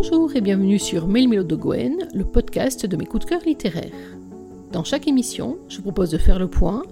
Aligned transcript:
Bonjour 0.00 0.36
et 0.36 0.40
bienvenue 0.40 0.78
sur 0.78 1.08
Mail 1.08 1.28
Milo 1.28 1.42
de 1.42 1.56
Gwen, 1.56 2.08
le 2.14 2.22
podcast 2.22 2.86
de 2.86 2.96
mes 2.96 3.04
coups 3.04 3.24
de 3.24 3.30
cœur 3.30 3.40
littéraires. 3.44 3.90
Dans 4.70 4.84
chaque 4.84 5.08
émission, 5.08 5.58
je 5.68 5.80
propose 5.80 6.10
de 6.10 6.18
faire 6.18 6.38
le 6.38 6.48
point 6.48 6.84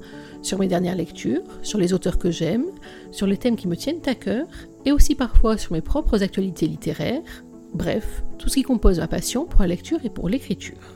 sur 0.43 0.59
mes 0.59 0.67
dernières 0.67 0.97
lectures, 0.97 1.45
sur 1.63 1.79
les 1.79 1.93
auteurs 1.93 2.19
que 2.19 2.33
j'aime, 2.33 2.65
sur 3.13 3.29
les 3.29 3.37
thèmes 3.37 3.55
qui 3.55 3.69
me 3.69 3.77
tiennent 3.77 4.01
à 4.07 4.17
cœur, 4.17 4.49
et 4.85 4.91
aussi 4.91 5.15
parfois 5.15 5.57
sur 5.57 5.73
mes 5.73 5.83
propres 5.83 6.25
actualités 6.25 6.67
littéraires, 6.67 7.45
bref, 7.73 8.25
tout 8.39 8.49
ce 8.49 8.57
qui 8.57 8.65
compose 8.65 8.99
ma 8.99 9.07
passion 9.07 9.45
pour 9.45 9.61
la 9.61 9.69
lecture 9.69 10.01
et 10.03 10.11
pour 10.11 10.29
l'écriture. 10.29 10.96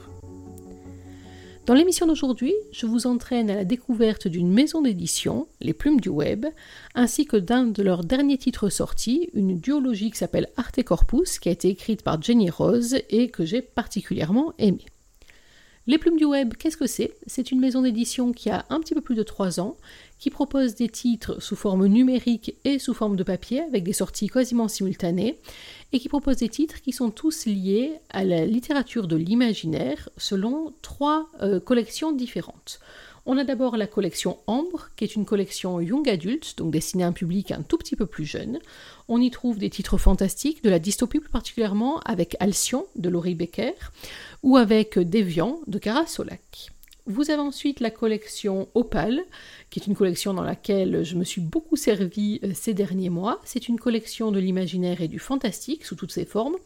Dans 1.67 1.75
l'émission 1.75 2.07
d'aujourd'hui, 2.07 2.55
je 2.73 2.87
vous 2.87 3.07
entraîne 3.07 3.50
à 3.50 3.55
la 3.55 3.64
découverte 3.64 4.27
d'une 4.27 4.51
maison 4.51 4.81
d'édition, 4.81 5.46
Les 5.61 5.75
Plumes 5.75 6.01
du 6.01 6.09
Web, 6.09 6.46
ainsi 6.95 7.27
que 7.27 7.37
d'un 7.37 7.67
de 7.67 7.82
leurs 7.82 8.03
derniers 8.03 8.39
titres 8.39 8.71
sortis, 8.71 9.31
une 9.35 9.59
duologie 9.59 10.11
qui 10.11 10.18
s'appelle 10.18 10.49
Arte 10.57 10.82
Corpus, 10.82 11.39
qui 11.39 11.49
a 11.49 11.53
été 11.53 11.68
écrite 11.68 12.03
par 12.03 12.21
Jenny 12.21 12.51
Rose 12.51 12.96
et 13.11 13.29
que 13.29 13.45
j'ai 13.45 13.63
particulièrement 13.63 14.54
aimée. 14.59 14.87
Les 15.90 15.99
Plumes 15.99 16.18
du 16.18 16.25
Web, 16.25 16.54
qu'est-ce 16.57 16.76
que 16.76 16.86
c'est? 16.86 17.17
C'est 17.26 17.50
une 17.50 17.58
maison 17.58 17.82
d'édition 17.82 18.31
qui 18.31 18.48
a 18.48 18.64
un 18.71 18.79
petit 18.79 18.94
peu 18.94 19.00
plus 19.00 19.17
de 19.17 19.25
3 19.25 19.58
ans, 19.58 19.76
qui 20.21 20.31
propose 20.31 20.76
des 20.76 20.89
titres 20.89 21.43
sous 21.43 21.57
forme 21.57 21.85
numérique 21.89 22.54
et 22.62 22.79
sous 22.79 22.94
forme 22.94 23.17
de 23.17 23.25
papier, 23.25 23.61
avec 23.62 23.82
des 23.82 23.93
sorties 23.93 24.29
quasiment 24.29 24.68
simultanées, 24.68 25.40
et 25.93 25.98
qui 25.98 26.08
propose 26.08 26.36
des 26.36 26.48
titres 26.48 26.81
qui 26.81 26.93
sont 26.93 27.11
tous 27.11 27.45
liés 27.46 27.95
à 28.11 28.22
la 28.22 28.46
littérature 28.46 29.08
de 29.08 29.17
l'imaginaire 29.17 30.08
selon 30.17 30.72
trois 30.81 31.29
euh, 31.43 31.58
collections 31.58 32.12
différentes. 32.12 32.78
On 33.27 33.37
a 33.37 33.45
d'abord 33.45 33.77
la 33.77 33.87
collection 33.87 34.39
Ambre, 34.47 34.89
qui 34.97 35.05
est 35.05 35.15
une 35.15 35.27
collection 35.27 35.81
young 35.81 36.09
adult, 36.09 36.57
donc 36.57 36.73
destinée 36.73 37.05
à 37.05 37.09
un 37.09 37.13
public 37.13 37.51
un 37.51 37.62
tout 37.62 37.77
petit 37.77 37.97
peu 37.97 38.07
plus 38.07 38.25
jeune. 38.25 38.59
On 39.09 39.21
y 39.21 39.31
trouve 39.31 39.59
des 39.59 39.71
titres 39.71 39.99
fantastiques, 39.99 40.65
de 40.65 40.71
la 40.71 40.79
dystopie 40.79 41.21
plus 41.21 41.29
particulièrement, 41.29 42.01
avec 42.01 42.37
Alcyon 42.41 42.87
de 42.97 43.09
Laurie 43.09 43.35
Becker, 43.35 43.75
ou 44.43 44.57
avec 44.57 44.99
Déviant 44.99 45.61
de 45.67 45.79
Cara 45.79 46.07
Solac. 46.07 46.73
Vous 47.07 47.31
avez 47.31 47.41
ensuite 47.41 47.81
la 47.81 47.91
collection 47.91 48.69
Opal, 48.75 49.23
qui 49.71 49.81
est 49.81 49.87
une 49.87 49.97
collection 49.97 50.33
dans 50.33 50.43
laquelle 50.43 51.03
je 51.03 51.17
me 51.17 51.25
suis 51.25 51.41
beaucoup 51.41 51.77
servi 51.77 52.41
euh, 52.45 52.53
ces 52.55 52.75
derniers 52.75 53.11
mois. 53.11 53.41
C'est 53.45 53.69
une 53.69 53.81
collection 53.81 54.31
de 54.31 54.39
l'imaginaire 54.39 55.01
et 55.01 55.09
du 55.09 55.19
fantastique 55.19 55.84
sous 55.84 55.97
toutes 55.97 56.12
ses 56.12 56.25
formes. 56.25 56.57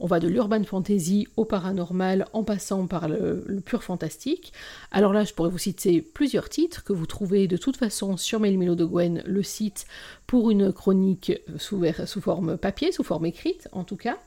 On 0.00 0.06
va 0.06 0.20
de 0.20 0.28
l'urban 0.28 0.62
fantasy 0.62 1.26
au 1.36 1.44
paranormal 1.44 2.26
en 2.32 2.44
passant 2.44 2.86
par 2.86 3.08
le, 3.08 3.44
pur 3.64 3.82
fantastique. 3.82 4.52
Alors 4.92 5.12
là, 5.12 5.24
je 5.24 5.34
pourrais 5.34 5.50
vous 5.50 5.58
citer 5.58 6.00
plusieurs 6.02 6.48
titres 6.48 6.84
que 6.84 6.92
vous 6.92 7.06
trouvez 7.06 7.48
de 7.48 7.56
toute 7.56 7.76
façon 7.76 8.16
sur 8.16 8.38
Mail 8.38 8.58
de 8.58 8.84
Gwen, 8.84 9.22
le 9.26 9.42
site, 9.42 9.86
pour 10.28 10.50
une 10.50 10.74
chronique 10.74 11.32
sous, 11.56 11.82
forme 12.20 12.58
papier, 12.58 12.92
sous 12.92 13.02
forme 13.02 13.24
écrite 13.24 13.66
en 13.72 13.82
tout 13.82 13.96
cas. 13.96 14.18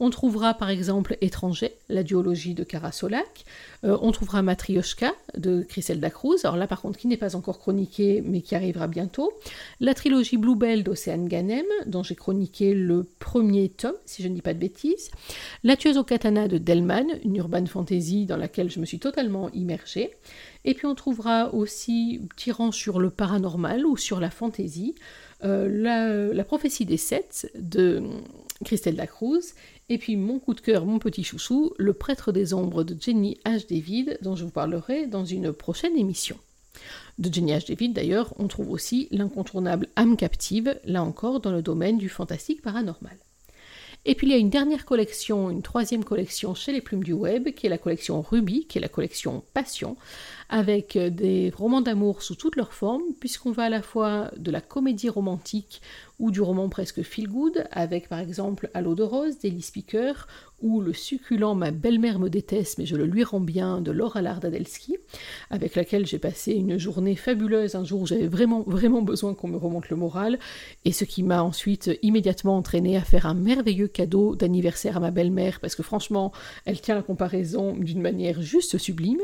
On 0.00 0.08
trouvera 0.08 0.54
par 0.54 0.70
exemple 0.70 1.18
Étranger, 1.20 1.74
la 1.90 2.02
duologie 2.02 2.54
de 2.54 2.64
Karasolac. 2.64 3.44
Euh, 3.84 3.98
on 4.00 4.10
trouvera 4.12 4.40
Matryoshka 4.40 5.12
de 5.36 5.62
Criselda 5.62 6.08
Cruz, 6.08 6.38
alors 6.44 6.56
là 6.56 6.66
par 6.66 6.80
contre 6.80 6.98
qui 6.98 7.06
n'est 7.06 7.18
pas 7.18 7.36
encore 7.36 7.58
chroniqué 7.58 8.22
mais 8.26 8.40
qui 8.40 8.54
arrivera 8.54 8.88
bientôt. 8.88 9.30
La 9.78 9.92
trilogie 9.92 10.38
Bluebell 10.38 10.82
d'Océane 10.84 11.28
Ganem, 11.28 11.66
dont 11.84 12.02
j'ai 12.02 12.16
chroniqué 12.16 12.72
le 12.72 13.06
premier 13.18 13.68
tome, 13.68 13.92
si 14.06 14.22
je 14.22 14.28
ne 14.28 14.34
dis 14.34 14.42
pas 14.42 14.54
de 14.54 14.58
bêtises. 14.58 15.10
La 15.64 15.76
tueuse 15.76 15.98
au 15.98 16.04
katana 16.04 16.48
de 16.48 16.56
Delman, 16.56 17.06
une 17.24 17.36
urban 17.36 17.66
fantasy 17.66 18.24
dans 18.24 18.38
laquelle 18.38 18.70
je 18.70 18.80
me 18.80 18.86
suis 18.86 18.98
totalement 18.98 19.50
immergée. 19.50 20.16
Et 20.64 20.74
puis 20.74 20.86
on 20.86 20.94
trouvera 20.94 21.52
aussi, 21.54 22.20
tirant 22.36 22.70
sur 22.72 23.00
le 23.00 23.10
paranormal 23.10 23.84
ou 23.84 23.96
sur 23.96 24.20
la 24.20 24.30
fantasy, 24.30 24.94
euh, 25.44 25.68
la, 25.68 26.32
la, 26.32 26.44
prophétie 26.44 26.84
des 26.84 26.96
sept 26.96 27.50
de 27.54 28.02
Christelle 28.64 28.96
Lacruz 28.96 29.54
et 29.88 29.98
puis 29.98 30.16
mon 30.16 30.38
coup 30.38 30.54
de 30.54 30.60
cœur, 30.60 30.86
mon 30.86 30.98
petit 30.98 31.24
chouchou, 31.24 31.74
Le 31.78 31.92
prêtre 31.92 32.32
des 32.32 32.54
ombres 32.54 32.84
de 32.84 32.96
Jenny 33.00 33.38
H. 33.44 33.68
David, 33.68 34.18
dont 34.22 34.36
je 34.36 34.44
vous 34.44 34.50
parlerai 34.50 35.06
dans 35.06 35.24
une 35.24 35.52
prochaine 35.52 35.96
émission. 35.96 36.36
De 37.18 37.32
Jenny 37.32 37.52
H. 37.52 37.68
David, 37.68 37.92
d'ailleurs, 37.92 38.32
on 38.38 38.48
trouve 38.48 38.70
aussi 38.70 39.08
l'incontournable 39.10 39.88
âme 39.96 40.16
captive, 40.16 40.78
là 40.84 41.02
encore 41.02 41.40
dans 41.40 41.52
le 41.52 41.62
domaine 41.62 41.98
du 41.98 42.08
fantastique 42.08 42.62
paranormal. 42.62 43.16
Et 44.04 44.16
puis 44.16 44.26
il 44.26 44.30
y 44.30 44.34
a 44.34 44.38
une 44.38 44.50
dernière 44.50 44.84
collection, 44.84 45.50
une 45.50 45.62
troisième 45.62 46.02
collection 46.02 46.54
chez 46.54 46.72
les 46.72 46.80
plumes 46.80 47.04
du 47.04 47.12
web, 47.12 47.50
qui 47.54 47.66
est 47.66 47.70
la 47.70 47.78
collection 47.78 48.20
Ruby, 48.20 48.66
qui 48.66 48.78
est 48.78 48.80
la 48.80 48.88
collection 48.88 49.44
Passion, 49.54 49.96
avec 50.48 50.98
des 50.98 51.52
romans 51.56 51.80
d'amour 51.80 52.22
sous 52.22 52.34
toutes 52.34 52.56
leurs 52.56 52.72
formes, 52.72 53.02
puisqu'on 53.20 53.52
va 53.52 53.64
à 53.64 53.68
la 53.68 53.82
fois 53.82 54.30
de 54.36 54.50
la 54.50 54.60
comédie 54.60 55.08
romantique 55.08 55.80
ou 56.18 56.30
du 56.30 56.40
roman 56.40 56.68
presque 56.68 57.02
feel 57.02 57.28
good, 57.28 57.64
avec 57.72 58.08
par 58.08 58.20
exemple 58.20 58.70
À 58.74 58.80
l'eau 58.80 58.94
de 58.94 59.02
rose 59.02 59.38
d'Ellie 59.38 59.62
Speaker, 59.62 60.28
ou 60.60 60.80
le 60.80 60.92
succulent 60.92 61.56
Ma 61.56 61.72
belle-mère 61.72 62.20
me 62.20 62.28
déteste 62.28 62.78
mais 62.78 62.86
je 62.86 62.94
le 62.94 63.04
lui 63.04 63.24
rends 63.24 63.40
bien 63.40 63.80
de 63.80 63.90
Laura 63.90 64.22
Lardadelsky, 64.22 64.96
avec 65.50 65.74
laquelle 65.74 66.06
j'ai 66.06 66.18
passé 66.18 66.52
une 66.52 66.78
journée 66.78 67.16
fabuleuse 67.16 67.74
un 67.74 67.84
jour 67.84 68.02
où 68.02 68.06
j'avais 68.06 68.28
vraiment 68.28 68.62
vraiment 68.66 69.02
besoin 69.02 69.34
qu'on 69.34 69.48
me 69.48 69.56
remonte 69.56 69.88
le 69.88 69.96
moral, 69.96 70.38
et 70.84 70.92
ce 70.92 71.04
qui 71.04 71.22
m'a 71.22 71.42
ensuite 71.42 71.90
immédiatement 72.02 72.56
entraîné 72.56 72.96
à 72.96 73.02
faire 73.02 73.26
un 73.26 73.34
merveilleux 73.34 73.88
cadeau 73.88 74.36
d'anniversaire 74.36 74.96
à 74.96 75.00
ma 75.00 75.10
belle-mère, 75.10 75.60
parce 75.60 75.74
que 75.74 75.82
franchement, 75.82 76.32
elle 76.64 76.80
tient 76.80 76.94
la 76.94 77.02
comparaison 77.02 77.74
d'une 77.76 78.00
manière 78.00 78.40
juste 78.42 78.78
sublime. 78.78 79.20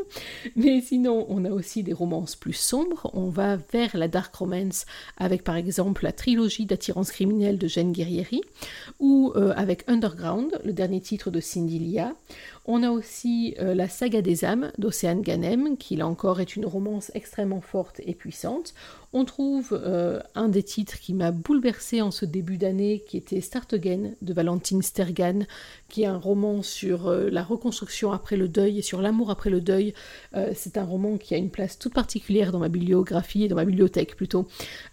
Mais 0.56 0.81
sinon, 0.81 1.18
on 1.29 1.45
a 1.45 1.51
aussi 1.51 1.83
des 1.83 1.93
romances 1.93 2.37
plus 2.37 2.53
sombres, 2.53 3.11
on 3.15 3.29
va 3.29 3.56
vers 3.73 3.97
la 3.97 4.09
dark 4.09 4.34
romance, 4.34 4.87
avec 5.17 5.45
par 5.45 5.56
exemple 5.56 6.05
la 6.05 6.12
trilogie 6.12 6.67
d'attirance 6.67 7.11
criminelle 7.11 7.59
de 7.59 7.67
Jeanne 7.69 7.93
Guerrieri, 7.93 8.43
ou 8.99 9.33
euh, 9.37 9.53
avec 9.56 9.84
Underground, 9.89 10.61
le 10.65 10.73
dernier 10.73 11.01
titre 11.01 11.31
de 11.31 11.41
Cindy 11.41 11.79
Lia. 11.79 12.15
On 12.71 12.83
a 12.83 12.91
aussi 12.91 13.55
euh, 13.61 13.75
la 13.75 13.89
saga 13.89 14.21
des 14.21 14.45
âmes 14.45 14.73
d'Océane 14.77 15.23
Ganem, 15.23 15.79
qui 15.79 15.97
là 15.97 16.06
encore 16.06 16.39
est 16.39 16.55
une 16.55 16.67
romance 16.67 17.11
extrêmement 17.15 17.62
forte 17.62 18.03
et 18.05 18.15
puissante. 18.15 18.75
On 19.15 19.25
trouve 19.25 19.69
euh, 19.73 20.21
un 20.34 20.51
des 20.51 20.62
titres 20.62 21.01
qui 21.01 21.15
m'a 21.15 21.31
bouleversé 21.31 22.03
en 22.03 22.11
ce 22.11 22.27
début 22.27 22.59
d'année, 22.59 23.03
qui 23.09 23.17
était 23.17 23.41
Start 23.41 23.73
Again 23.73 24.11
de 24.21 24.34
Valentine 24.34 24.83
Stergan, 24.83 25.47
qui 25.89 26.03
est 26.03 26.06
un 26.06 26.19
roman 26.19 26.62
sur 26.62 27.09
euh, 27.09 27.31
la 27.31 27.43
reconstruction 27.43 28.12
après 28.12 28.37
le 28.37 28.49
deuil 28.49 28.81
et 28.81 28.83
sur 28.83 29.00
l'amour 29.00 29.31
après 29.31 29.49
le 29.49 29.62
deuil. 29.62 29.95
C'est 30.55 30.77
un 30.77 30.85
roman 30.85 31.17
qui 31.17 31.35
a 31.35 31.39
une 31.39 31.50
place 31.50 31.79
toute 31.79 31.95
particulière 31.95 32.53
dans 32.53 32.59
ma 32.59 32.69
bibliographie 32.69 33.45
et 33.45 33.49
dans 33.49 33.56
ma 33.56 33.65
bibliothèque 33.65 34.15
plutôt. 34.15 34.47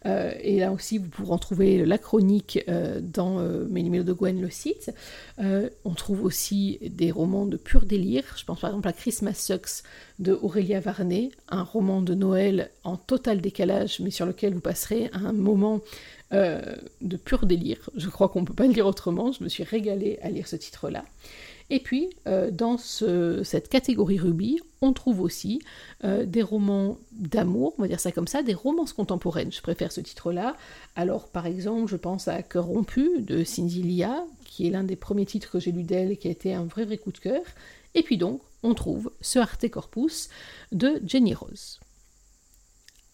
et 0.06 0.60
là 0.60 0.72
aussi, 0.72 0.98
vous 0.98 1.10
pourrez 1.10 1.32
en 1.34 1.38
trouver 1.38 1.86
la 1.86 1.98
chronique 1.98 2.66
dans 3.02 3.42
numéros 3.70 4.06
de 4.06 4.14
Gwen, 4.14 4.42
le 4.42 4.50
site. 4.50 4.92
on 5.38 5.94
trouve 5.94 6.24
aussi 6.24 6.80
des 6.82 7.12
romans 7.12 7.46
de 7.46 7.58
pur 7.66 7.86
délire. 7.86 8.24
Je 8.38 8.46
pense 8.46 8.62
par 8.62 8.70
exemple 8.70 8.88
à 8.88 8.94
Christmas 8.94 9.34
Sucks 9.34 9.84
de 10.20 10.32
Aurélia 10.32 10.80
Varnet, 10.80 11.32
un 11.50 11.64
roman 11.64 12.02
de 12.02 12.14
Noël 12.14 12.72
en 12.86 12.96
total 12.96 13.42
décalage, 13.42 14.00
mais 14.00 14.12
sur 14.12 14.26
lequel 14.26 14.54
vous 14.54 14.62
passerez 14.62 15.10
un 15.12 15.34
moment 15.34 15.82
euh, 16.32 16.62
de 17.02 17.18
pur 17.18 17.46
délire. 17.46 17.90
Je 17.98 18.08
crois 18.08 18.30
qu'on 18.30 18.42
ne 18.42 18.46
peut 18.46 18.54
pas 18.54 18.68
le 18.68 18.74
dire 18.74 18.86
autrement. 18.86 19.32
Je 19.32 19.44
me 19.44 19.50
suis 19.50 19.64
régalée 19.64 20.20
à 20.22 20.30
lire 20.30 20.48
ce 20.48 20.56
titre-là. 20.56 21.04
Et 21.70 21.80
puis, 21.80 22.10
euh, 22.28 22.52
dans 22.52 22.78
cette 22.78 23.70
catégorie 23.70 24.20
Ruby, 24.20 24.60
on 24.82 24.94
trouve 24.94 25.22
aussi 25.22 25.62
euh, 26.04 26.26
des 26.26 26.44
romans 26.44 27.00
d'amour, 27.12 27.74
on 27.78 27.82
va 27.82 27.88
dire 27.88 28.00
ça 28.00 28.12
comme 28.12 28.28
ça, 28.28 28.44
des 28.44 28.54
romances 28.54 28.94
contemporaines. 28.94 29.52
Je 29.52 29.62
préfère 29.62 29.92
ce 29.92 30.02
titre-là. 30.02 30.56
Alors, 30.96 31.28
par 31.28 31.48
exemple, 31.48 31.90
je 31.90 31.96
pense 31.96 32.28
à 32.28 32.44
Cœur 32.44 32.66
rompu 32.66 33.20
de 33.20 33.44
Cindy 33.44 33.82
Lia, 33.82 34.26
qui 34.46 34.68
est 34.68 34.70
l'un 34.70 34.84
des 34.84 34.96
premiers 34.96 35.26
titres 35.26 35.52
que 35.52 35.60
j'ai 35.60 35.72
lu 35.72 35.84
d'elle 35.84 36.12
et 36.12 36.18
qui 36.18 36.28
a 36.28 36.32
été 36.32 36.54
un 36.54 36.66
vrai 36.66 36.86
vrai 36.86 36.98
coup 36.98 37.12
de 37.12 37.18
cœur. 37.18 37.42
Et 37.96 38.04
puis 38.04 38.18
donc, 38.18 38.42
on 38.62 38.74
trouve 38.74 39.12
ce 39.22 39.40
Arte 39.40 39.68
Corpus 39.70 40.30
de 40.72 41.02
Jenny 41.06 41.34
Rose. 41.34 41.80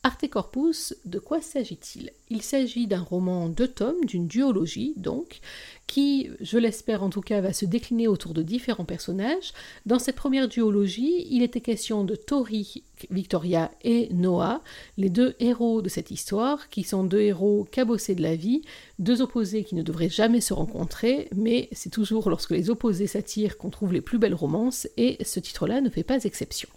Arte 0.03 0.27
Corpus, 0.27 0.95
de 1.05 1.19
quoi 1.19 1.41
s'agit-il? 1.41 2.09
Il 2.31 2.41
s'agit 2.41 2.87
d'un 2.87 3.03
roman 3.03 3.49
de 3.49 3.67
tomes, 3.67 4.03
d'une 4.03 4.25
duologie 4.25 4.95
donc, 4.97 5.41
qui, 5.85 6.31
je 6.39 6.57
l'espère 6.57 7.03
en 7.03 7.11
tout 7.11 7.21
cas, 7.21 7.39
va 7.39 7.53
se 7.53 7.65
décliner 7.65 8.07
autour 8.07 8.33
de 8.33 8.41
différents 8.41 8.85
personnages. 8.85 9.53
Dans 9.85 9.99
cette 9.99 10.15
première 10.15 10.47
duologie, 10.47 11.27
il 11.29 11.43
était 11.43 11.61
question 11.61 12.03
de 12.03 12.15
Tori, 12.15 12.83
Victoria 13.11 13.69
et 13.83 14.09
Noah, 14.11 14.63
les 14.97 15.11
deux 15.11 15.35
héros 15.39 15.83
de 15.83 15.89
cette 15.89 16.09
histoire, 16.09 16.69
qui 16.69 16.81
sont 16.81 17.03
deux 17.03 17.21
héros 17.21 17.67
cabossés 17.69 18.15
de 18.15 18.23
la 18.23 18.35
vie, 18.35 18.63
deux 18.97 19.21
opposés 19.21 19.63
qui 19.63 19.75
ne 19.75 19.83
devraient 19.83 20.09
jamais 20.09 20.41
se 20.41 20.55
rencontrer, 20.55 21.29
mais 21.35 21.69
c'est 21.73 21.91
toujours 21.91 22.27
lorsque 22.31 22.49
les 22.49 22.71
opposés 22.71 23.05
s'attirent 23.05 23.59
qu'on 23.59 23.69
trouve 23.69 23.93
les 23.93 24.01
plus 24.01 24.17
belles 24.17 24.33
romances, 24.33 24.87
et 24.97 25.23
ce 25.23 25.39
titre-là 25.39 25.79
ne 25.79 25.91
fait 25.91 26.01
pas 26.01 26.23
exception. 26.23 26.69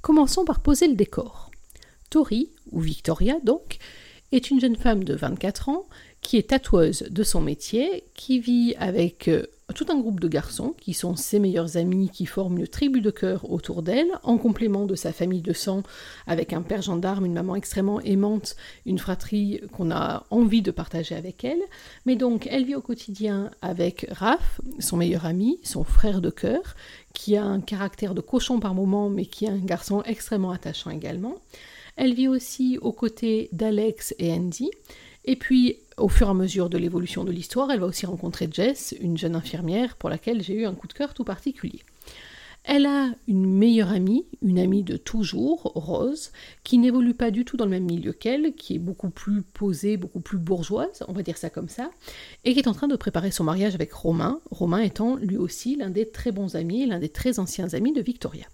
Commençons 0.00 0.46
par 0.46 0.60
poser 0.60 0.88
le 0.88 0.94
décor. 0.94 1.51
Tori, 2.12 2.50
ou 2.70 2.80
Victoria 2.80 3.36
donc, 3.42 3.78
est 4.32 4.50
une 4.50 4.60
jeune 4.60 4.76
femme 4.76 5.02
de 5.02 5.14
24 5.14 5.70
ans 5.70 5.86
qui 6.20 6.36
est 6.36 6.50
tatoueuse 6.50 7.06
de 7.10 7.22
son 7.22 7.40
métier, 7.40 8.04
qui 8.14 8.38
vit 8.38 8.74
avec 8.78 9.28
euh, 9.28 9.46
tout 9.74 9.86
un 9.88 9.98
groupe 9.98 10.20
de 10.20 10.28
garçons 10.28 10.74
qui 10.78 10.92
sont 10.92 11.16
ses 11.16 11.38
meilleurs 11.38 11.78
amis, 11.78 12.10
qui 12.10 12.26
forment 12.26 12.58
une 12.58 12.66
tribu 12.66 13.00
de 13.00 13.10
cœur 13.10 13.50
autour 13.50 13.82
d'elle, 13.82 14.08
en 14.24 14.36
complément 14.36 14.84
de 14.84 14.94
sa 14.94 15.10
famille 15.10 15.40
de 15.40 15.54
sang, 15.54 15.84
avec 16.26 16.52
un 16.52 16.60
père 16.60 16.82
gendarme, 16.82 17.24
une 17.24 17.32
maman 17.32 17.56
extrêmement 17.56 18.00
aimante, 18.02 18.56
une 18.84 18.98
fratrie 18.98 19.62
qu'on 19.72 19.90
a 19.90 20.26
envie 20.28 20.60
de 20.60 20.70
partager 20.70 21.14
avec 21.14 21.44
elle. 21.44 21.62
Mais 22.04 22.16
donc, 22.16 22.46
elle 22.50 22.66
vit 22.66 22.74
au 22.74 22.82
quotidien 22.82 23.50
avec 23.62 24.06
Raph, 24.10 24.60
son 24.80 24.98
meilleur 24.98 25.24
ami, 25.24 25.60
son 25.64 25.82
frère 25.82 26.20
de 26.20 26.28
cœur, 26.28 26.76
qui 27.14 27.38
a 27.38 27.44
un 27.44 27.62
caractère 27.62 28.14
de 28.14 28.20
cochon 28.20 28.60
par 28.60 28.74
moment, 28.74 29.08
mais 29.08 29.24
qui 29.24 29.46
est 29.46 29.50
un 29.50 29.56
garçon 29.56 30.02
extrêmement 30.02 30.50
attachant 30.50 30.90
également. 30.90 31.36
Elle 31.96 32.14
vit 32.14 32.28
aussi 32.28 32.78
aux 32.80 32.92
côtés 32.92 33.48
d'Alex 33.52 34.14
et 34.18 34.32
Andy. 34.32 34.70
Et 35.24 35.36
puis, 35.36 35.78
au 35.96 36.08
fur 36.08 36.26
et 36.26 36.30
à 36.30 36.34
mesure 36.34 36.68
de 36.68 36.78
l'évolution 36.78 37.24
de 37.24 37.32
l'histoire, 37.32 37.70
elle 37.70 37.80
va 37.80 37.86
aussi 37.86 38.06
rencontrer 38.06 38.48
Jess, 38.50 38.94
une 39.00 39.16
jeune 39.18 39.36
infirmière 39.36 39.96
pour 39.96 40.10
laquelle 40.10 40.42
j'ai 40.42 40.54
eu 40.54 40.66
un 40.66 40.74
coup 40.74 40.88
de 40.88 40.92
cœur 40.94 41.14
tout 41.14 41.24
particulier. 41.24 41.80
Elle 42.64 42.86
a 42.86 43.10
une 43.26 43.44
meilleure 43.44 43.90
amie, 43.90 44.24
une 44.40 44.60
amie 44.60 44.84
de 44.84 44.96
toujours, 44.96 45.72
Rose, 45.74 46.30
qui 46.62 46.78
n'évolue 46.78 47.14
pas 47.14 47.32
du 47.32 47.44
tout 47.44 47.56
dans 47.56 47.64
le 47.64 47.72
même 47.72 47.84
milieu 47.84 48.12
qu'elle, 48.12 48.54
qui 48.54 48.76
est 48.76 48.78
beaucoup 48.78 49.10
plus 49.10 49.42
posée, 49.42 49.96
beaucoup 49.96 50.20
plus 50.20 50.38
bourgeoise, 50.38 51.02
on 51.08 51.12
va 51.12 51.22
dire 51.22 51.38
ça 51.38 51.50
comme 51.50 51.68
ça, 51.68 51.90
et 52.44 52.52
qui 52.52 52.60
est 52.60 52.68
en 52.68 52.74
train 52.74 52.86
de 52.86 52.94
préparer 52.94 53.32
son 53.32 53.42
mariage 53.42 53.74
avec 53.74 53.92
Romain, 53.92 54.40
Romain 54.50 54.78
étant 54.78 55.16
lui 55.16 55.36
aussi 55.36 55.74
l'un 55.74 55.90
des 55.90 56.08
très 56.08 56.30
bons 56.30 56.54
amis, 56.54 56.86
l'un 56.86 57.00
des 57.00 57.08
très 57.08 57.40
anciens 57.40 57.74
amis 57.74 57.92
de 57.92 58.00
Victoria. 58.00 58.46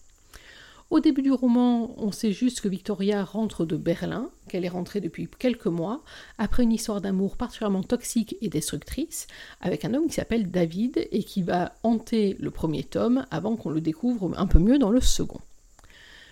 Au 0.90 1.00
début 1.00 1.20
du 1.20 1.32
roman, 1.32 1.94
on 1.98 2.12
sait 2.12 2.32
juste 2.32 2.62
que 2.62 2.68
Victoria 2.68 3.22
rentre 3.22 3.66
de 3.66 3.76
Berlin, 3.76 4.30
qu'elle 4.48 4.64
est 4.64 4.70
rentrée 4.70 5.02
depuis 5.02 5.28
quelques 5.38 5.66
mois, 5.66 6.02
après 6.38 6.62
une 6.62 6.72
histoire 6.72 7.02
d'amour 7.02 7.36
particulièrement 7.36 7.82
toxique 7.82 8.36
et 8.40 8.48
destructrice, 8.48 9.26
avec 9.60 9.84
un 9.84 9.92
homme 9.92 10.06
qui 10.06 10.14
s'appelle 10.14 10.50
David 10.50 11.06
et 11.12 11.24
qui 11.24 11.42
va 11.42 11.74
hanter 11.82 12.36
le 12.40 12.50
premier 12.50 12.84
tome 12.84 13.26
avant 13.30 13.56
qu'on 13.56 13.68
le 13.68 13.82
découvre 13.82 14.32
un 14.38 14.46
peu 14.46 14.58
mieux 14.58 14.78
dans 14.78 14.88
le 14.88 15.02
second. 15.02 15.40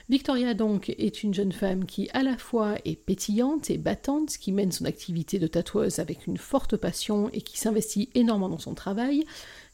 Victoria 0.08 0.54
donc 0.54 0.88
est 0.88 1.24
une 1.24 1.34
jeune 1.34 1.50
femme 1.50 1.84
qui 1.84 2.08
à 2.12 2.22
la 2.22 2.38
fois 2.38 2.76
est 2.84 2.94
pétillante 2.94 3.70
et 3.70 3.76
battante, 3.76 4.38
qui 4.38 4.52
mène 4.52 4.70
son 4.70 4.84
activité 4.84 5.40
de 5.40 5.48
tatoueuse 5.48 5.98
avec 5.98 6.28
une 6.28 6.36
forte 6.36 6.76
passion 6.76 7.28
et 7.32 7.40
qui 7.42 7.58
s'investit 7.58 8.08
énormément 8.14 8.48
dans 8.48 8.58
son 8.58 8.74
travail, 8.74 9.26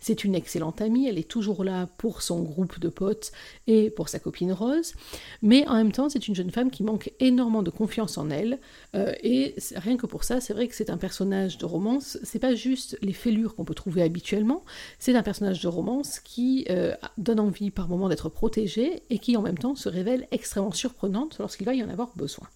c'est 0.02 0.24
une 0.24 0.34
excellente 0.34 0.82
amie, 0.82 1.06
elle 1.06 1.18
est 1.18 1.28
toujours 1.28 1.64
là 1.64 1.86
pour 1.96 2.20
son 2.20 2.42
groupe 2.42 2.78
de 2.78 2.88
potes 2.88 3.32
et 3.66 3.88
pour 3.88 4.08
sa 4.08 4.18
copine 4.18 4.52
Rose, 4.52 4.92
mais 5.40 5.66
en 5.68 5.76
même 5.76 5.92
temps 5.92 6.08
c'est 6.08 6.28
une 6.28 6.34
jeune 6.34 6.50
femme 6.50 6.70
qui 6.70 6.82
manque 6.82 7.12
énormément 7.20 7.62
de 7.62 7.70
confiance 7.70 8.18
en 8.18 8.28
elle, 8.28 8.58
euh, 8.94 9.12
et 9.22 9.54
rien 9.76 9.96
que 9.96 10.06
pour 10.06 10.24
ça, 10.24 10.40
c'est 10.40 10.52
vrai 10.52 10.68
que 10.68 10.74
c'est 10.74 10.90
un 10.90 10.98
personnage 10.98 11.56
de 11.56 11.64
romance, 11.64 12.18
c'est 12.22 12.40
pas 12.40 12.54
juste 12.54 12.98
les 13.00 13.12
fêlures 13.12 13.54
qu'on 13.54 13.64
peut 13.64 13.74
trouver 13.74 14.02
habituellement, 14.02 14.64
c'est 14.98 15.14
un 15.14 15.22
personnage 15.22 15.62
de 15.62 15.68
romance 15.68 16.20
qui 16.20 16.66
euh, 16.68 16.94
donne 17.16 17.40
envie 17.40 17.70
par 17.70 17.88
moments 17.88 18.08
d'être 18.08 18.28
protégé 18.28 19.04
et 19.08 19.18
qui 19.18 19.36
en 19.36 19.42
même 19.42 19.58
temps 19.58 19.76
se 19.76 19.88
révèle 19.88 20.26
extrêmement 20.32 20.72
surprenante 20.72 21.38
lorsqu'il 21.38 21.66
va 21.66 21.74
y 21.74 21.82
en 21.82 21.88
avoir 21.88 22.10
besoin. 22.16 22.48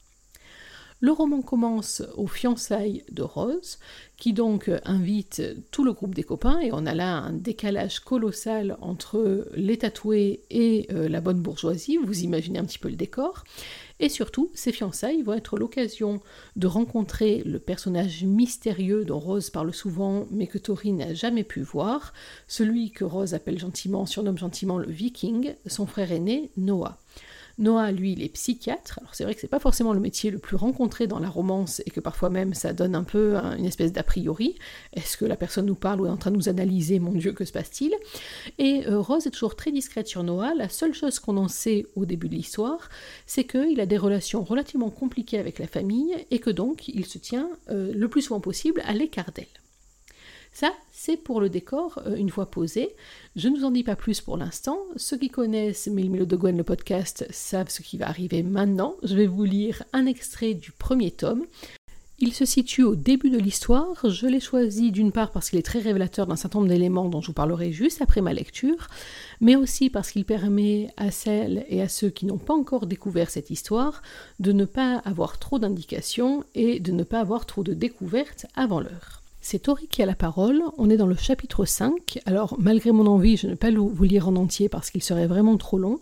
Le 1.01 1.13
roman 1.13 1.43
commence 1.43 2.03
aux 2.17 2.27
fiançailles 2.27 3.05
de 3.11 3.23
Rose, 3.23 3.79
qui 4.17 4.33
donc 4.33 4.71
invite 4.85 5.43
tout 5.71 5.85
le 5.85 5.93
groupe 5.93 6.15
des 6.15 6.23
copains, 6.23 6.59
et 6.61 6.71
on 6.73 6.87
a 6.87 6.95
là 6.95 7.17
un 7.17 7.33
décalage 7.33 8.01
colossal 8.01 8.79
entre 8.81 9.47
les 9.55 9.77
tatoués 9.77 10.41
et 10.49 10.87
euh, 10.93 11.07
la 11.11 11.21
bonne 11.21 11.41
bourgeoisie, 11.41 11.99
vous 11.99 12.21
imaginez 12.21 12.59
un 12.59 12.65
petit 12.65 12.79
peu 12.79 12.89
le 12.89 12.97
décor. 12.97 13.45
Et 14.01 14.09
surtout, 14.09 14.51
ces 14.55 14.73
fiançailles 14.73 15.23
vont 15.23 15.35
être 15.35 15.59
l'occasion 15.59 16.23
de 16.57 16.67
rencontrer 16.67 17.43
le 17.45 17.59
personnage 17.59 18.25
mystérieux 18.25 19.05
dont 19.05 19.19
Rose 19.19 19.51
parle 19.51 19.75
souvent, 19.75 20.27
mais 20.31 20.47
que 20.47 20.59
Tori 20.59 20.93
n'a 20.93 21.13
jamais 21.13 21.45
pu 21.45 21.61
voir, 21.61 22.15
celui 22.49 22.91
que 22.91 23.05
Rose 23.05 23.35
appelle 23.35 23.59
gentiment, 23.59 24.07
surnomme 24.07 24.39
gentiment 24.39 24.79
le 24.79 24.91
Viking, 24.91 25.55
son 25.67 25.87
frère 25.87 26.13
aîné, 26.13 26.51
Noah. 26.57 26.99
Noah, 27.58 27.91
lui, 27.91 28.12
il 28.12 28.23
est 28.23 28.29
psychiatre. 28.29 28.99
Alors 29.00 29.14
c'est 29.14 29.25
vrai 29.25 29.35
que 29.35 29.41
c'est 29.41 29.49
pas 29.49 29.58
forcément 29.58 29.94
le 29.94 30.00
métier 30.00 30.31
le 30.31 30.38
plus 30.38 30.56
rencontré 30.56 31.06
dans 31.06 31.19
la 31.19 31.29
romance 31.29 31.81
et 31.87 31.91
que 31.91 32.00
parfois 32.00 32.29
même 32.29 32.53
ça 32.55 32.73
donne 32.73 32.94
un 32.94 33.05
peu 33.05 33.37
une 33.37 33.64
espèce 33.64 33.93
d'a 33.93 34.03
priori. 34.03 34.56
Est-ce 34.93 35.17
que 35.17 35.25
la 35.25 35.37
personne 35.37 35.67
nous 35.67 35.75
parle 35.75 36.00
ou 36.00 36.06
est 36.06 36.11
en 36.11 36.17
train 36.17 36.31
de 36.31 36.37
nous 36.37 36.49
analyser? 36.49 36.99
Mon 36.99 37.12
Dieu, 37.12 37.32
que 37.32 37.44
se 37.44 37.53
passe-t-il? 37.53 37.94
Et 38.58 38.87
euh, 38.87 39.00
Rose 39.00 39.26
est 39.26 39.31
toujours 39.31 39.56
très 39.56 39.73
discrète 39.73 40.06
sur 40.06 40.23
Noah. 40.23 40.55
La 40.55 40.69
seule 40.69 40.93
chose 40.93 41.19
qu'on 41.19 41.37
en 41.38 41.49
sait 41.49 41.87
au 41.97 42.05
début 42.05 42.29
de 42.29 42.35
l'histoire, 42.35 42.91
c'est 43.26 43.44
qu'il 43.44 43.81
a 43.81 43.87
des 43.87 43.99
relations 43.99 44.44
relativement 44.44 44.91
compliquées 44.91 45.38
avec 45.38 45.59
la 45.59 45.67
famille 45.67 46.14
et 46.31 46.38
que 46.38 46.50
donc 46.50 46.88
il 46.88 47.06
se 47.06 47.19
tient 47.19 47.49
euh, 47.70 47.93
le 47.94 48.09
plus 48.09 48.23
souvent 48.23 48.41
possible 48.41 48.82
à 48.85 48.93
l'écart 48.93 49.32
d'elle. 49.35 49.47
Ça, 50.58 50.73
c'est 50.91 51.19
pour 51.19 51.43
le 51.43 51.50
décor, 51.50 52.00
euh, 52.06 52.17
une 52.17 52.31
fois 52.31 52.47
posé. 52.50 52.97
Je 53.37 53.49
ne 53.49 53.58
vous 53.58 53.64
en 53.67 53.70
dis 53.70 53.82
pas 53.82 53.94
plus 53.94 54.23
pour 54.23 54.38
l'instant. 54.38 54.79
Ceux 54.97 55.19
qui 55.19 55.29
connaissent 55.29 55.87
Mille 55.87 56.26
de 56.26 56.35
Gwen, 56.35 56.56
le 56.56 56.64
podcast, 56.64 57.26
savent 57.29 57.69
ce 57.69 57.82
qui 57.82 57.99
va 57.99 58.08
arriver 58.08 58.43
maintenant. 58.43 58.94
Je 59.03 59.14
vais 59.14 59.26
vous 59.26 59.44
lire 59.44 59.82
un 59.93 60.06
extrait 60.06 60.55
du 60.55 60.73
premier 60.73 61.11
tome. 61.11 61.44
Il 62.20 62.32
se 62.32 62.47
situe 62.47 62.85
au 62.85 62.94
début 62.94 63.29
de 63.29 63.37
l'histoire. 63.37 64.08
Je 64.08 64.26
l'ai 64.26 64.41
choisi 64.41 64.93
d'une 64.93 65.12
part 65.12 65.31
parce 65.31 65.50
qu'il 65.50 65.58
est 65.58 65.62
très 65.62 65.81
révélateur 65.81 66.26
d'un 66.26 66.37
certain 66.37 66.61
nombre 66.61 66.70
d'éléments 66.70 67.11
dont 67.11 67.20
je 67.20 67.26
vous 67.26 67.32
parlerai 67.35 67.70
juste 67.70 68.00
après 68.00 68.23
ma 68.23 68.32
lecture, 68.32 68.88
mais 69.43 69.56
aussi 69.56 69.91
parce 69.91 70.11
qu'il 70.11 70.25
permet 70.25 70.88
à 70.97 71.11
celles 71.11 71.67
et 71.69 71.82
à 71.82 71.88
ceux 71.91 72.09
qui 72.09 72.25
n'ont 72.25 72.38
pas 72.38 72.55
encore 72.55 72.87
découvert 72.87 73.29
cette 73.29 73.50
histoire 73.50 74.00
de 74.41 74.52
ne 74.52 74.64
pas 74.64 75.02
avoir 75.05 75.38
trop 75.38 75.59
d'indications 75.59 76.44
et 76.55 76.81
de 76.81 76.93
ne 76.93 77.05
pas 77.05 77.20
avoir 77.20 77.44
trop 77.44 77.62
de 77.62 77.75
découvertes 77.75 78.47
avant 78.55 78.81
l'heure. 78.81 79.23
C'est 79.49 79.61
Tori 79.61 79.87
qui 79.87 80.03
a 80.03 80.07
la 80.07 80.17
parole, 80.17 80.61
on 80.77 80.91
est 80.91 80.97
dans 80.97 81.07
le 81.07 81.15
chapitre 81.15 81.67
5, 81.67 82.19
alors 82.27 82.57
malgré 82.59 82.91
mon 82.91 83.07
envie, 83.07 83.37
je 83.37 83.47
ne 83.47 83.53
vais 83.53 83.57
pas 83.57 83.71
vous 83.71 84.03
lire 84.03 84.27
en 84.27 84.35
entier 84.35 84.69
parce 84.69 84.91
qu'il 84.91 85.05
serait 85.05 85.29
vraiment 85.29 85.57
trop 85.57 85.79
long, 85.79 86.01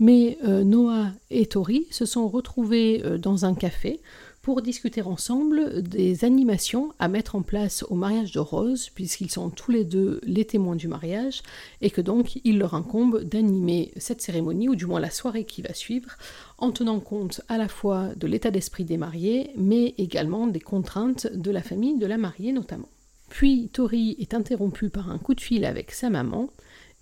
mais 0.00 0.36
euh, 0.44 0.64
Noah 0.64 1.12
et 1.30 1.46
Tori 1.46 1.86
se 1.92 2.06
sont 2.06 2.26
retrouvés 2.26 3.02
euh, 3.04 3.18
dans 3.18 3.44
un 3.44 3.54
café 3.54 4.00
pour 4.42 4.60
discuter 4.60 5.02
ensemble 5.02 5.82
des 5.82 6.24
animations 6.24 6.92
à 6.98 7.06
mettre 7.06 7.36
en 7.36 7.42
place 7.42 7.84
au 7.88 7.94
mariage 7.94 8.32
de 8.32 8.40
Rose, 8.40 8.90
puisqu'ils 8.92 9.30
sont 9.30 9.50
tous 9.50 9.70
les 9.70 9.84
deux 9.84 10.20
les 10.24 10.44
témoins 10.44 10.74
du 10.74 10.88
mariage, 10.88 11.42
et 11.80 11.90
que 11.90 12.00
donc 12.00 12.40
il 12.42 12.58
leur 12.58 12.74
incombe 12.74 13.22
d'animer 13.22 13.92
cette 13.96 14.20
cérémonie, 14.20 14.68
ou 14.68 14.74
du 14.74 14.86
moins 14.86 14.98
la 14.98 15.10
soirée 15.10 15.44
qui 15.44 15.62
va 15.62 15.74
suivre, 15.74 16.16
en 16.58 16.72
tenant 16.72 16.98
compte 16.98 17.40
à 17.48 17.56
la 17.56 17.68
fois 17.68 18.08
de 18.16 18.26
l'état 18.26 18.50
d'esprit 18.50 18.84
des 18.84 18.96
mariés, 18.96 19.52
mais 19.56 19.94
également 19.96 20.48
des 20.48 20.60
contraintes 20.60 21.28
de 21.32 21.50
la 21.52 21.62
famille 21.62 21.98
de 21.98 22.06
la 22.06 22.18
mariée 22.18 22.52
notamment. 22.52 22.88
Puis 23.28 23.70
Tori 23.72 24.16
est 24.18 24.34
interrompue 24.34 24.90
par 24.90 25.08
un 25.08 25.18
coup 25.18 25.34
de 25.34 25.40
fil 25.40 25.64
avec 25.64 25.92
sa 25.92 26.10
maman, 26.10 26.50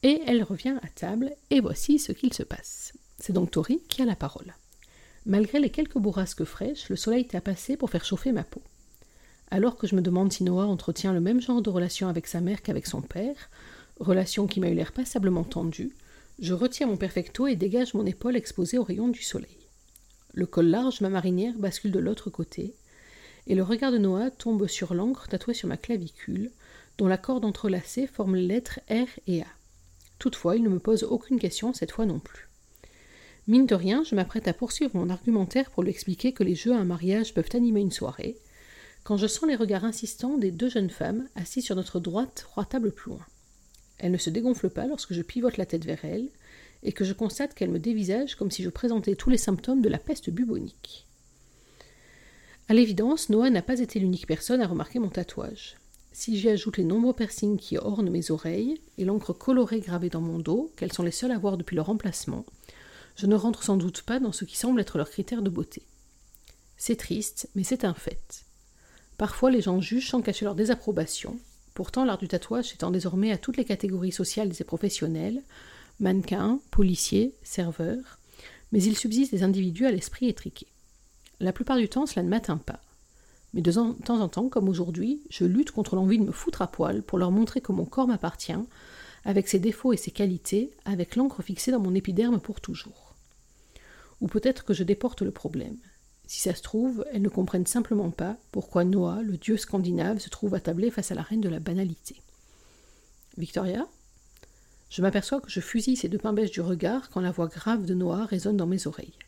et 0.02 0.20
elle 0.26 0.43
revient 0.43 0.76
à 0.82 0.88
table, 0.88 1.34
et 1.50 1.60
voici 1.60 1.98
ce 1.98 2.12
qu'il 2.12 2.34
se 2.34 2.43
passe. 2.43 2.93
C'est 3.19 3.32
donc 3.32 3.50
Tori 3.50 3.81
qui 3.88 4.02
a 4.02 4.04
la 4.04 4.16
parole. 4.16 4.54
Malgré 5.26 5.61
les 5.61 5.70
quelques 5.70 5.99
bourrasques 5.99 6.44
fraîches, 6.44 6.89
le 6.89 6.96
soleil 6.96 7.27
t'a 7.27 7.41
passé 7.41 7.77
pour 7.77 7.91
faire 7.91 8.05
chauffer 8.05 8.32
ma 8.32 8.43
peau. 8.43 8.62
Alors 9.50 9.77
que 9.77 9.86
je 9.86 9.94
me 9.94 10.00
demande 10.00 10.32
si 10.32 10.44
Noah 10.44 10.67
entretient 10.67 11.12
le 11.12 11.20
même 11.20 11.41
genre 11.41 11.60
de 11.60 11.70
relation 11.70 12.08
avec 12.08 12.27
sa 12.27 12.41
mère 12.41 12.62
qu'avec 12.62 12.86
son 12.86 13.03
père, 13.03 13.50
relation 13.98 14.46
qui 14.46 14.60
m'a 14.60 14.70
eu 14.70 14.74
l'air 14.74 14.93
passablement 14.93 15.44
tendue, 15.44 15.94
je 16.39 16.55
retire 16.55 16.86
mon 16.86 16.96
perfecto 16.96 17.46
et 17.46 17.56
dégage 17.56 17.93
mon 17.93 18.06
épaule 18.06 18.36
exposée 18.36 18.79
aux 18.79 18.84
rayons 18.84 19.08
du 19.08 19.22
soleil. 19.22 19.58
Le 20.32 20.46
col 20.46 20.69
large, 20.69 21.00
ma 21.00 21.10
marinière, 21.10 21.58
bascule 21.58 21.93
de 21.93 21.98
l'autre 21.98 22.31
côté, 22.31 22.74
et 23.46 23.55
le 23.55 23.62
regard 23.62 23.93
de 23.93 23.98
Noah 23.98 24.31
tombe 24.31 24.69
sur 24.69 24.94
l'encre 24.94 25.29
tatouée 25.29 25.55
sur 25.55 25.69
ma 25.69 25.77
clavicule, 25.77 26.50
dont 26.96 27.08
la 27.08 27.19
corde 27.19 27.44
entrelacée 27.44 28.06
forme 28.06 28.36
les 28.36 28.46
lettres 28.46 28.81
R 28.89 29.08
et 29.27 29.43
A. 29.43 29.46
Toutefois, 30.19 30.56
il 30.56 30.62
ne 30.62 30.69
me 30.69 30.79
pose 30.79 31.03
aucune 31.03 31.39
question 31.39 31.74
cette 31.74 31.93
fois 31.93 32.06
non 32.06 32.20
plus. 32.20 32.49
Mine 33.50 33.66
de 33.66 33.74
rien, 33.74 34.04
je 34.04 34.14
m'apprête 34.14 34.46
à 34.46 34.52
poursuivre 34.52 34.94
mon 34.94 35.10
argumentaire 35.10 35.72
pour 35.72 35.82
lui 35.82 35.90
expliquer 35.90 36.30
que 36.30 36.44
les 36.44 36.54
jeux 36.54 36.72
à 36.72 36.78
un 36.78 36.84
mariage 36.84 37.34
peuvent 37.34 37.48
animer 37.52 37.80
une 37.80 37.90
soirée, 37.90 38.36
quand 39.02 39.16
je 39.16 39.26
sens 39.26 39.48
les 39.48 39.56
regards 39.56 39.84
insistants 39.84 40.38
des 40.38 40.52
deux 40.52 40.69
jeunes 40.69 40.88
femmes 40.88 41.26
assises 41.34 41.64
sur 41.64 41.74
notre 41.74 41.98
droite 41.98 42.44
trois 42.48 42.64
tables 42.64 42.92
plus 42.92 43.10
loin. 43.10 43.26
Elle 43.98 44.12
ne 44.12 44.19
se 44.19 44.30
dégonfle 44.30 44.70
pas 44.70 44.86
lorsque 44.86 45.14
je 45.14 45.22
pivote 45.22 45.56
la 45.56 45.66
tête 45.66 45.84
vers 45.84 46.04
elle, 46.04 46.28
et 46.84 46.92
que 46.92 47.02
je 47.02 47.12
constate 47.12 47.54
qu'elle 47.54 47.72
me 47.72 47.80
dévisage 47.80 48.36
comme 48.36 48.52
si 48.52 48.62
je 48.62 48.69
présentais 48.69 49.16
tous 49.16 49.30
les 49.30 49.36
symptômes 49.36 49.82
de 49.82 49.88
la 49.88 49.98
peste 49.98 50.30
bubonique. 50.30 51.08
À 52.69 52.74
l'évidence, 52.74 53.30
Noah 53.30 53.50
n'a 53.50 53.62
pas 53.62 53.80
été 53.80 53.98
l'unique 53.98 54.28
personne 54.28 54.60
à 54.60 54.69
remarquer 54.69 55.00
mon 55.00 55.08
tatouage. 55.08 55.76
Si 56.12 56.38
j'y 56.38 56.50
ajoute 56.50 56.76
les 56.76 56.84
nombreux 56.84 57.14
piercings 57.14 57.58
qui 57.58 57.78
ornent 57.78 58.10
mes 58.10 58.30
oreilles 58.30 58.80
et 58.96 59.04
l'encre 59.04 59.32
colorée 59.32 59.80
gravée 59.80 60.08
dans 60.08 60.20
mon 60.20 60.38
dos, 60.38 60.70
qu'elles 60.76 60.92
sont 60.92 61.02
les 61.02 61.10
seules 61.10 61.32
à 61.32 61.38
voir 61.38 61.56
depuis 61.56 61.74
leur 61.74 61.86
remplacement, 61.86 62.46
je 63.20 63.27
ne 63.27 63.34
rentre 63.34 63.62
sans 63.62 63.77
doute 63.77 64.00
pas 64.00 64.19
dans 64.19 64.32
ce 64.32 64.46
qui 64.46 64.56
semble 64.56 64.81
être 64.81 64.96
leur 64.96 65.10
critère 65.10 65.43
de 65.43 65.50
beauté. 65.50 65.82
C'est 66.79 66.96
triste, 66.96 67.50
mais 67.55 67.65
c'est 67.65 67.84
un 67.84 67.93
fait. 67.93 68.46
Parfois, 69.19 69.50
les 69.50 69.60
gens 69.60 69.79
jugent 69.79 70.08
sans 70.08 70.22
cacher 70.22 70.46
leur 70.46 70.55
désapprobation. 70.55 71.39
Pourtant, 71.74 72.06
l'art 72.06 72.17
du 72.17 72.29
tatouage 72.29 72.70
s'étend 72.70 72.91
désormais 72.91 73.31
à 73.31 73.36
toutes 73.36 73.58
les 73.58 73.67
catégories 73.67 74.10
sociales 74.10 74.53
et 74.58 74.65
professionnelles 74.65 75.43
mannequins, 75.98 76.60
policiers, 76.70 77.34
serveurs, 77.43 78.19
mais 78.72 78.82
il 78.82 78.96
subsiste 78.96 79.32
des 79.32 79.43
individus 79.43 79.84
à 79.84 79.91
l'esprit 79.91 80.31
étriqué. 80.31 80.67
La 81.41 81.53
plupart 81.53 81.77
du 81.77 81.91
temps, 81.91 82.06
cela 82.06 82.22
ne 82.22 82.31
m'atteint 82.31 82.56
pas. 82.56 82.81
Mais 83.53 83.60
de 83.60 83.70
temps 83.70 83.94
en 84.08 84.29
temps, 84.29 84.48
comme 84.48 84.70
aujourd'hui, 84.70 85.20
je 85.29 85.44
lutte 85.44 85.72
contre 85.72 85.94
l'envie 85.94 86.19
de 86.19 86.24
me 86.24 86.32
foutre 86.32 86.62
à 86.62 86.69
poil 86.69 87.03
pour 87.03 87.19
leur 87.19 87.32
montrer 87.32 87.60
que 87.60 87.72
mon 87.72 87.84
corps 87.84 88.06
m'appartient, 88.06 88.55
avec 89.27 89.46
ses 89.46 89.58
défauts 89.58 89.93
et 89.93 89.98
ses 89.98 90.10
qualités, 90.10 90.70
avec 90.86 91.17
l'encre 91.17 91.43
fixée 91.43 91.70
dans 91.70 91.81
mon 91.81 91.94
épiderme 91.94 92.41
pour 92.41 92.62
toujours. 92.62 93.09
Ou 94.20 94.29
peut-être 94.29 94.65
que 94.65 94.74
je 94.74 94.84
déporte 94.84 95.22
le 95.22 95.31
problème. 95.31 95.77
Si 96.27 96.41
ça 96.41 96.55
se 96.55 96.62
trouve, 96.62 97.05
elles 97.12 97.22
ne 97.22 97.29
comprennent 97.29 97.67
simplement 97.67 98.10
pas 98.10 98.36
pourquoi 98.53 98.84
Noah, 98.84 99.22
le 99.22 99.36
dieu 99.36 99.56
scandinave, 99.56 100.19
se 100.19 100.31
trouve 100.31 100.55
attablé 100.55 100.91
face 100.91 101.10
à 101.10 101.15
la 101.15 101.22
reine 101.22 101.41
de 101.41 101.48
la 101.48 101.58
banalité. 101.58 102.22
Victoria? 103.36 103.86
Je 104.91 105.03
m'aperçois 105.03 105.41
que 105.41 105.50
je 105.50 105.60
fusille 105.60 105.96
ces 105.96 106.08
deux 106.08 106.19
pains 106.19 106.32
du 106.32 106.60
regard 106.60 107.10
quand 107.10 107.20
la 107.20 107.31
voix 107.31 107.48
grave 107.48 107.86
de 107.86 107.94
Noah 107.94 108.27
résonne 108.27 108.56
dans 108.56 108.67
mes 108.67 108.86
oreilles. 108.86 109.19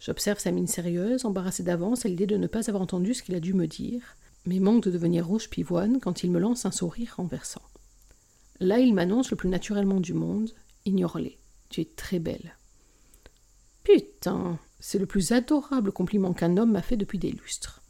J'observe 0.00 0.38
sa 0.38 0.52
mine 0.52 0.68
sérieuse, 0.68 1.24
embarrassée 1.24 1.64
d'avance 1.64 2.06
à 2.06 2.08
l'idée 2.08 2.26
de 2.26 2.36
ne 2.36 2.46
pas 2.46 2.68
avoir 2.68 2.82
entendu 2.82 3.14
ce 3.14 3.22
qu'il 3.22 3.34
a 3.34 3.40
dû 3.40 3.54
me 3.54 3.66
dire, 3.66 4.16
mais 4.46 4.60
manque 4.60 4.84
de 4.84 4.90
devenir 4.90 5.26
rouge 5.26 5.50
pivoine 5.50 6.00
quand 6.00 6.22
il 6.22 6.30
me 6.30 6.38
lance 6.38 6.64
un 6.64 6.70
sourire 6.70 7.14
renversant. 7.16 7.62
Là, 8.60 8.78
il 8.78 8.94
m'annonce 8.94 9.30
le 9.30 9.36
plus 9.36 9.48
naturellement 9.48 10.00
du 10.00 10.14
monde 10.14 10.50
Ignore-les, 10.84 11.38
tu 11.68 11.80
es 11.80 11.84
très 11.84 12.18
belle. 12.18 12.57
Putain, 13.88 14.58
c'est 14.80 14.98
le 14.98 15.06
plus 15.06 15.32
adorable 15.32 15.92
compliment 15.92 16.34
qu'un 16.34 16.58
homme 16.58 16.72
m'a 16.72 16.82
fait 16.82 16.98
depuis 16.98 17.18
des 17.18 17.30
lustres. 17.30 17.80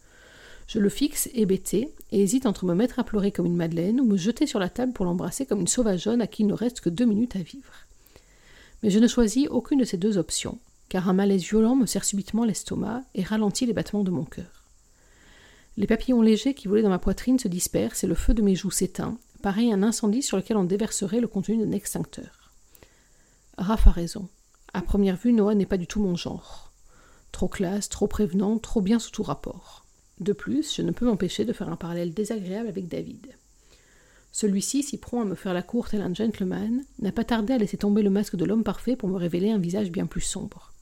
Je 0.69 0.79
le 0.79 0.91
fixe, 0.91 1.29
hébété, 1.35 1.93
et 2.13 2.23
hésite 2.23 2.47
entre 2.47 2.67
me 2.67 2.75
mettre 2.75 3.01
à 3.01 3.05
pleurer 3.05 3.33
comme 3.33 3.47
une 3.47 3.57
madeleine 3.57 4.01
ou 4.01 4.05
me 4.05 4.17
jeter 4.17 4.47
sur 4.47 4.61
la 4.61 4.69
table 4.69 4.93
pour 4.93 5.07
l'embrasser 5.07 5.45
comme 5.45 5.61
une 5.61 5.67
sauvageonne 5.67 6.21
à 6.21 6.29
qui 6.29 6.43
il 6.43 6.47
ne 6.47 6.55
reste 6.55 6.81
que 6.81 6.89
deux 6.89 7.05
minutes 7.05 7.35
à 7.35 7.41
vivre. 7.41 7.73
Mais 8.83 8.91
je 8.91 9.01
ne 9.01 9.09
choisis 9.09 9.49
aucune 9.49 9.81
de 9.81 9.85
ces 9.85 9.97
deux 9.97 10.19
options, 10.19 10.61
car 10.89 11.09
un 11.09 11.15
malaise 11.15 11.43
violent 11.43 11.75
me 11.75 11.87
serre 11.87 12.05
subitement 12.05 12.45
l'estomac 12.45 13.03
et 13.17 13.25
ralentit 13.25 13.67
les 13.67 13.73
battements 13.73 14.05
de 14.05 14.13
mon 14.13 14.25
cœur. 14.25 14.67
Les 15.77 15.89
papillons 15.89 16.23
légers 16.23 16.55
qui 16.55 16.69
volaient 16.69 16.83
dans 16.83 16.91
ma 16.91 17.01
poitrine 17.01 17.41
se 17.41 17.49
dispersent 17.49 18.05
et 18.05 18.09
le 18.09 18.15
feu 18.15 18.35
de 18.35 18.43
mes 18.43 18.55
joues 18.55 18.71
s'éteint, 18.71 19.19
pareil 19.43 19.73
à 19.73 19.75
un 19.75 19.83
incendie 19.83 20.23
sur 20.23 20.37
lequel 20.37 20.59
on 20.59 20.65
déverserait 20.65 21.21
le 21.21 21.29
contenu 21.29 21.57
d'un 21.57 21.73
extincteur. 21.73 22.53
Raph 23.57 23.87
raison. 23.87 24.29
À 24.75 24.83
première 24.83 25.17
vue, 25.17 25.33
Noah 25.33 25.55
n'est 25.55 25.67
pas 25.67 25.79
du 25.79 25.87
tout 25.87 26.01
mon 26.01 26.15
genre. 26.15 26.73
Trop 27.33 27.49
classe, 27.49 27.89
trop 27.89 28.07
prévenant, 28.07 28.59
trop 28.59 28.81
bien 28.81 28.99
sous 28.99 29.11
tout 29.11 29.23
rapport. 29.23 29.85
De 30.21 30.33
plus, 30.33 30.75
je 30.75 30.83
ne 30.83 30.91
peux 30.91 31.07
m'empêcher 31.07 31.45
de 31.45 31.53
faire 31.53 31.69
un 31.69 31.77
parallèle 31.77 32.13
désagréable 32.13 32.69
avec 32.69 32.89
David. 32.89 33.29
Celui-ci, 34.33 34.83
si 34.83 34.99
prompt 34.99 35.23
à 35.23 35.25
me 35.25 35.35
faire 35.35 35.55
la 35.55 35.63
cour 35.63 35.89
tel 35.89 36.03
un 36.03 36.13
gentleman, 36.13 36.85
n'a 36.99 37.13
pas 37.13 37.25
tardé 37.25 37.55
à 37.55 37.59
laisser 37.59 37.77
tomber 37.77 38.03
le 38.03 38.11
masque 38.11 38.37
de 38.37 38.45
l'homme 38.45 38.65
parfait 38.65 38.97
pour 38.97 39.09
me 39.09 39.17
révéler 39.17 39.51
un 39.51 39.59
visage 39.59 39.91
bien 39.91 40.07
plus 40.07 40.21
sombre. 40.21 40.73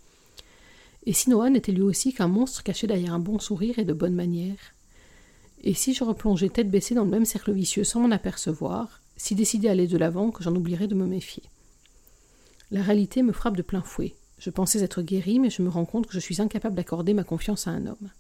Et 1.05 1.13
si 1.13 1.31
Noah 1.31 1.51
n'était 1.51 1.73
lui 1.73 1.83
aussi 1.83 2.13
qu'un 2.13 2.29
monstre 2.29 2.65
caché 2.65 2.87
derrière 2.87 3.15
un 3.15 3.21
bon 3.21 3.39
sourire 3.39 3.79
et 3.79 3.85
de 3.85 3.93
bonnes 3.93 4.15
manières? 4.15 4.75
Et 5.63 5.75
si 5.75 5.95
je 5.95 6.03
replongeais 6.03 6.49
tête 6.49 6.71
baissée 6.71 6.95
dans 6.95 7.05
le 7.05 7.11
même 7.11 7.25
cercle 7.25 7.53
vicieux 7.53 7.85
sans 7.85 8.01
m'en 8.01 8.11
apercevoir, 8.11 9.01
si 9.17 9.35
décidé 9.35 9.69
à 9.69 9.73
aller 9.73 9.87
de 9.87 9.97
l'avant 9.97 10.31
que 10.31 10.43
j'en 10.43 10.55
oublierais 10.55 10.89
de 10.89 10.95
me 10.95 11.07
méfier? 11.07 11.45
La 12.71 12.83
réalité 12.83 13.23
me 13.23 13.33
frappe 13.33 13.57
de 13.57 13.63
plein 13.63 13.83
fouet. 13.83 14.15
Je 14.39 14.51
pensais 14.51 14.83
être 14.83 15.03
guéri, 15.03 15.39
mais 15.39 15.51
je 15.51 15.63
me 15.63 15.69
rends 15.69 15.85
compte 15.85 16.07
que 16.07 16.13
je 16.13 16.21
suis 16.21 16.41
incapable 16.43 16.75
d'accorder 16.75 17.15
ma 17.15 17.25
confiance 17.25 17.67
à 17.67 17.71
un 17.71 17.87
homme. 17.87 18.11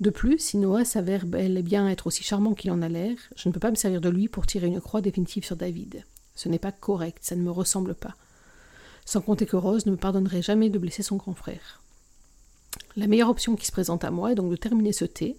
De 0.00 0.10
plus, 0.10 0.38
si 0.38 0.56
Noah 0.56 0.84
s'avère 0.84 1.26
bel 1.26 1.56
et 1.56 1.62
bien 1.62 1.88
être 1.88 2.08
aussi 2.08 2.24
charmant 2.24 2.54
qu'il 2.54 2.72
en 2.72 2.82
a 2.82 2.88
l'air, 2.88 3.16
je 3.36 3.48
ne 3.48 3.54
peux 3.54 3.60
pas 3.60 3.70
me 3.70 3.76
servir 3.76 4.00
de 4.00 4.08
lui 4.08 4.28
pour 4.28 4.46
tirer 4.46 4.66
une 4.66 4.80
croix 4.80 5.00
définitive 5.00 5.44
sur 5.44 5.56
David. 5.56 6.04
Ce 6.34 6.48
n'est 6.48 6.58
pas 6.58 6.72
correct, 6.72 7.18
ça 7.20 7.36
ne 7.36 7.42
me 7.42 7.50
ressemble 7.50 7.94
pas 7.94 8.16
sans 9.04 9.20
compter 9.20 9.46
que 9.46 9.56
Rose 9.56 9.86
ne 9.86 9.92
me 9.92 9.96
pardonnerait 9.96 10.42
jamais 10.42 10.70
de 10.70 10.78
blesser 10.78 11.02
son 11.02 11.16
grand 11.16 11.34
frère. 11.34 11.82
La 12.96 13.06
meilleure 13.06 13.28
option 13.28 13.56
qui 13.56 13.66
se 13.66 13.72
présente 13.72 14.04
à 14.04 14.10
moi 14.10 14.32
est 14.32 14.34
donc 14.34 14.50
de 14.50 14.56
terminer 14.56 14.92
ce 14.92 15.04
thé, 15.04 15.36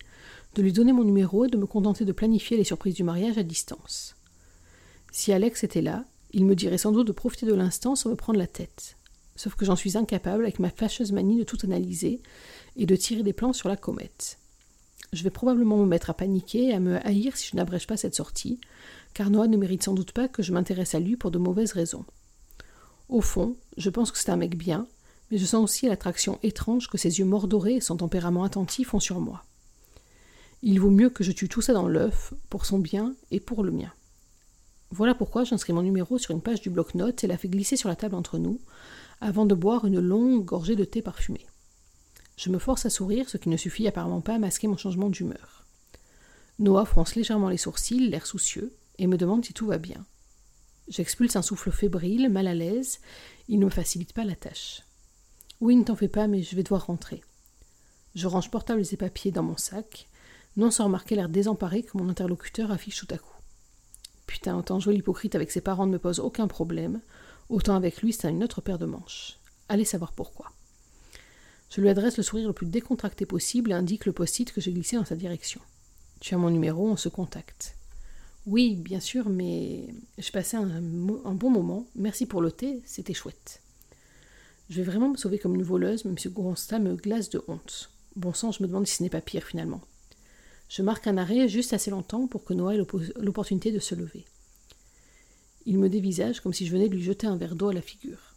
de 0.55 0.62
lui 0.62 0.71
donner 0.71 0.93
mon 0.93 1.03
numéro 1.03 1.45
et 1.45 1.50
de 1.50 1.57
me 1.57 1.65
contenter 1.65 2.05
de 2.05 2.12
planifier 2.12 2.57
les 2.57 2.63
surprises 2.63 2.95
du 2.95 3.03
mariage 3.03 3.38
à 3.38 3.43
distance. 3.43 4.15
Si 5.12 5.33
Alex 5.33 5.63
était 5.63 5.81
là, 5.81 6.05
il 6.36 6.46
me 6.46 6.54
dirait 6.54 6.77
sans 6.77 6.92
doute 6.92 7.08
de 7.08 7.13
profiter 7.13 7.46
de 7.46 7.54
l'instant 7.54 7.96
sans 7.96 8.10
me 8.10 8.15
prendre 8.15 8.38
la 8.38 8.46
tête. 8.46 8.98
Sauf 9.38 9.56
que 9.56 9.63
j'en 9.63 9.77
suis 9.77 9.98
incapable 9.98 10.44
avec 10.44 10.60
ma 10.60 10.70
fâcheuse 10.70 11.13
manie 11.13 11.39
de 11.39 11.46
tout 11.46 11.58
analyser 11.63 12.22
et 12.75 12.86
de 12.86 12.96
tirer 12.98 13.24
des 13.24 13.32
plans 13.32 13.54
sur 13.54 13.70
la 13.70 13.77
comète. 13.77 14.38
Je 15.13 15.24
vais 15.24 15.30
probablement 15.30 15.77
me 15.77 15.86
mettre 15.86 16.10
à 16.10 16.13
paniquer 16.13 16.65
et 16.65 16.74
à 16.74 16.82
me 16.82 16.98
haïr 17.08 17.38
si 17.38 17.50
je 17.50 17.56
n'abrège 17.56 17.88
pas 17.88 17.96
cette 17.96 18.15
sortie, 18.15 18.60
car 19.13 19.30
Noah 19.30 19.48
ne 19.48 19.56
mérite 19.56 19.84
sans 19.84 19.94
doute 19.94 20.12
pas 20.12 20.27
que 20.27 20.44
je 20.44 20.51
m'intéresse 20.51 20.94
à 20.94 21.00
lui 21.00 21.15
pour 21.15 21.32
de 21.32 21.38
mauvaises 21.38 21.72
raisons. 21.72 22.04
Au 23.08 23.22
fond, 23.22 23.56
je 23.77 23.89
pense 23.89 24.12
que 24.12 24.18
c'est 24.18 24.30
un 24.30 24.36
mec 24.36 24.58
bien, 24.58 24.88
mais 25.32 25.38
je 25.38 25.46
sens 25.46 25.63
aussi 25.63 25.88
l'attraction 25.88 26.38
étrange 26.44 26.89
que 26.89 26.98
ses 26.98 27.20
yeux 27.20 27.25
mordorés 27.25 27.75
et 27.75 27.82
son 27.82 27.96
tempérament 27.96 28.44
attentif 28.44 28.94
ont 28.94 29.00
sur 29.00 29.22
moi. 29.22 29.46
Il 30.63 30.82
vaut 30.82 30.92
mieux 30.92 31.10
que 31.10 31.24
je 31.24 31.32
tue 31.32 31.48
tout 31.48 31.62
ça 31.62 31.72
dans 31.72 31.88
l'œuf, 31.88 32.34
pour 32.50 32.65
son 32.65 32.80
bien 32.80 33.15
et 33.32 33.39
pour 33.39 33.63
le 33.63 33.72
mien. 33.72 33.94
Voilà 34.98 35.14
pourquoi 35.14 35.44
j'inscris 35.44 35.74
mon 35.74 35.82
numéro 35.82 36.18
sur 36.18 36.32
une 36.32 36.42
page 36.42 36.62
du 36.62 36.70
bloc-notes 36.70 37.22
et 37.25 37.28
la 37.28 37.38
fais 37.38 37.50
glisser 37.50 37.75
sur 37.75 37.90
la 37.90 37.98
table 37.98 38.16
entre 38.16 38.38
nous, 38.38 38.62
avant 39.20 39.46
de 39.46 39.54
boire 39.54 39.84
une 39.84 40.00
longue 40.00 40.46
gorgée 40.46 40.78
de 40.78 40.86
thé 40.86 41.02
parfumé. 41.02 41.46
Je 42.38 42.50
me 42.50 42.60
force 42.60 42.86
à 42.86 42.90
sourire, 42.90 43.28
ce 43.28 43.36
qui 43.36 43.50
ne 43.50 43.58
suffit 43.58 43.90
apparemment 43.90 44.22
pas 44.22 44.36
à 44.36 44.40
masquer 44.40 44.68
mon 44.68 44.78
changement 44.78 45.10
d'humeur. 45.10 45.66
Noah 46.60 46.86
fronce 46.86 47.16
légèrement 47.16 47.50
les 47.50 47.58
sourcils, 47.58 48.08
l'air 48.08 48.25
soucieux, 48.25 48.74
et 48.98 49.08
me 49.08 49.18
demande 49.18 49.44
si 49.44 49.52
tout 49.52 49.66
va 49.66 49.80
bien. 49.80 50.06
J'expulse 50.88 51.36
un 51.36 51.42
souffle 51.42 51.72
fébrile, 51.72 52.30
mal 52.30 52.48
à 52.48 52.54
l'aise. 52.54 53.02
Il 53.50 53.60
ne 53.60 53.66
me 53.66 53.72
facilite 53.72 54.14
pas 54.14 54.24
la 54.24 54.36
tâche. 54.36 54.84
Oui, 55.60 55.75
ne 55.75 55.84
t'en 55.84 55.98
fais 55.98 56.08
pas, 56.08 56.28
mais 56.28 56.42
je 56.42 56.56
vais 56.56 56.64
devoir 56.64 56.86
rentrer. 56.86 57.22
Je 58.16 58.28
range 58.28 58.50
portables 58.50 58.84
et 58.90 58.96
papiers 58.96 59.32
dans 59.32 59.44
mon 59.44 59.58
sac, 59.58 60.08
non 60.56 60.72
sans 60.72 60.86
remarquer 60.86 61.16
l'air 61.16 61.28
désemparé 61.28 61.84
que 61.84 61.98
mon 61.98 62.08
interlocuteur 62.08 62.72
affiche 62.72 63.06
tout 63.06 63.14
à 63.14 63.18
coup. 63.18 63.35
Putain, 64.36 64.58
autant 64.58 64.82
jouer 64.82 64.94
l'hypocrite 64.94 65.34
avec 65.34 65.50
ses 65.50 65.62
parents 65.62 65.86
ne 65.86 65.94
me 65.94 65.98
pose 65.98 66.20
aucun 66.20 66.50
problème, 66.50 67.00
autant 67.48 67.74
avec 67.74 68.01
lui 68.01 68.12
c'est 68.12 68.30
une 68.30 68.44
autre 68.44 68.60
paire 68.60 68.77
de 68.77 68.86
manches. 68.86 69.39
Allez 69.70 69.86
savoir 69.86 70.12
pourquoi. 70.12 70.51
Je 71.70 71.80
lui 71.80 71.88
adresse 71.88 72.18
le 72.18 72.24
sourire 72.24 72.50
le 72.50 72.54
plus 72.54 72.65
décontracté 72.65 73.25
possible 73.25 73.72
et 73.72 73.75
indique 73.75 74.06
le 74.06 74.12
post-it 74.12 74.51
que 74.51 74.60
j'ai 74.60 74.74
glissé 74.74 74.98
dans 74.98 75.06
sa 75.06 75.15
direction. 75.15 75.62
Tu 76.20 76.36
as 76.36 76.38
mon 76.38 76.50
numéro, 76.50 76.86
on 76.86 76.98
se 76.98 77.08
contacte. 77.08 77.77
Oui, 78.46 78.75
bien 78.75 79.00
sûr, 79.00 79.30
mais 79.30 79.88
je 80.18 80.32
passais 80.34 80.58
un, 80.58 80.82
bon 80.82 81.50
moment. 81.50 81.88
Merci 81.96 82.25
pour 82.25 82.42
le 82.42 82.51
thé, 82.51 82.82
c'était 82.84 83.13
chouette. 83.13 83.62
Je 84.70 84.75
vais 84.75 84.84
vraiment 84.84 85.08
me 85.08 85.18
sauver 85.18 85.39
comme 85.39 85.56
une 85.56 85.63
voleuse, 85.63 86.04
même 86.04 86.18
si 86.18 86.30
constat 86.30 86.80
me 86.80 86.96
glace 86.96 87.30
de 87.30 87.42
honte. 87.48 87.89
Bon 88.18 88.34
sang, 88.34 88.51
je 88.51 88.62
me 88.63 88.68
demande 88.68 88.86
si 88.86 88.98
ce 88.98 89.04
n'est 89.04 89.10
pas 89.10 89.22
pire 89.22 89.46
finalement. 89.46 89.80
Je 90.69 90.81
marque 90.81 91.07
un 91.07 91.17
arrêt 91.17 91.48
juste 91.48 91.74
assez 91.74 91.91
longtemps 91.91 92.27
pour 92.27 92.43
que 92.43 92.53
Noah 92.53 92.75
ait 92.75 92.86
l'opportunité 93.17 93.72
de 93.72 93.79
se 93.79 93.95
lever. 93.95 94.25
Il 95.65 95.79
me 95.79 95.89
dévisage 95.89 96.41
comme 96.41 96.53
si 96.53 96.65
je 96.65 96.72
venais 96.72 96.89
de 96.89 96.95
lui 96.95 97.03
jeter 97.03 97.27
un 97.27 97.38
verre 97.38 97.55
d'eau 97.55 97.69
à 97.69 97.74
la 97.74 97.81
figure. 97.81 98.36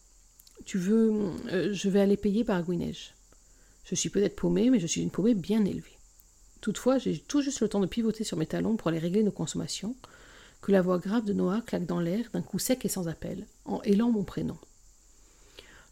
Tu 0.64 0.78
veux. 0.78 1.30
Euh, 1.52 1.72
je 1.72 1.88
vais 1.88 2.00
aller 2.00 2.16
payer 2.16 2.44
par 2.44 2.62
Gwinnage. 2.62 3.14
Je 3.84 3.94
suis 3.94 4.10
peut-être 4.10 4.36
paumée, 4.36 4.70
mais 4.70 4.80
je 4.80 4.86
suis 4.86 5.02
une 5.02 5.10
paumée 5.10 5.34
bien 5.34 5.64
élevée. 5.64 5.98
Toutefois, 6.60 6.98
j'ai 6.98 7.18
tout 7.18 7.40
juste 7.40 7.60
le 7.60 7.68
temps 7.68 7.80
de 7.80 7.86
pivoter 7.86 8.24
sur 8.24 8.36
mes 8.36 8.46
talons 8.46 8.76
pour 8.76 8.88
aller 8.88 8.98
régler 8.98 9.22
nos 9.22 9.30
consommations, 9.30 9.94
que 10.60 10.72
la 10.72 10.82
voix 10.82 10.98
grave 10.98 11.24
de 11.24 11.32
Noah 11.32 11.62
claque 11.62 11.86
dans 11.86 12.00
l'air 12.00 12.28
d'un 12.32 12.42
coup 12.42 12.58
sec 12.58 12.84
et 12.84 12.88
sans 12.88 13.08
appel, 13.08 13.46
en 13.64 13.80
hélant 13.82 14.10
mon 14.10 14.24
prénom. 14.24 14.58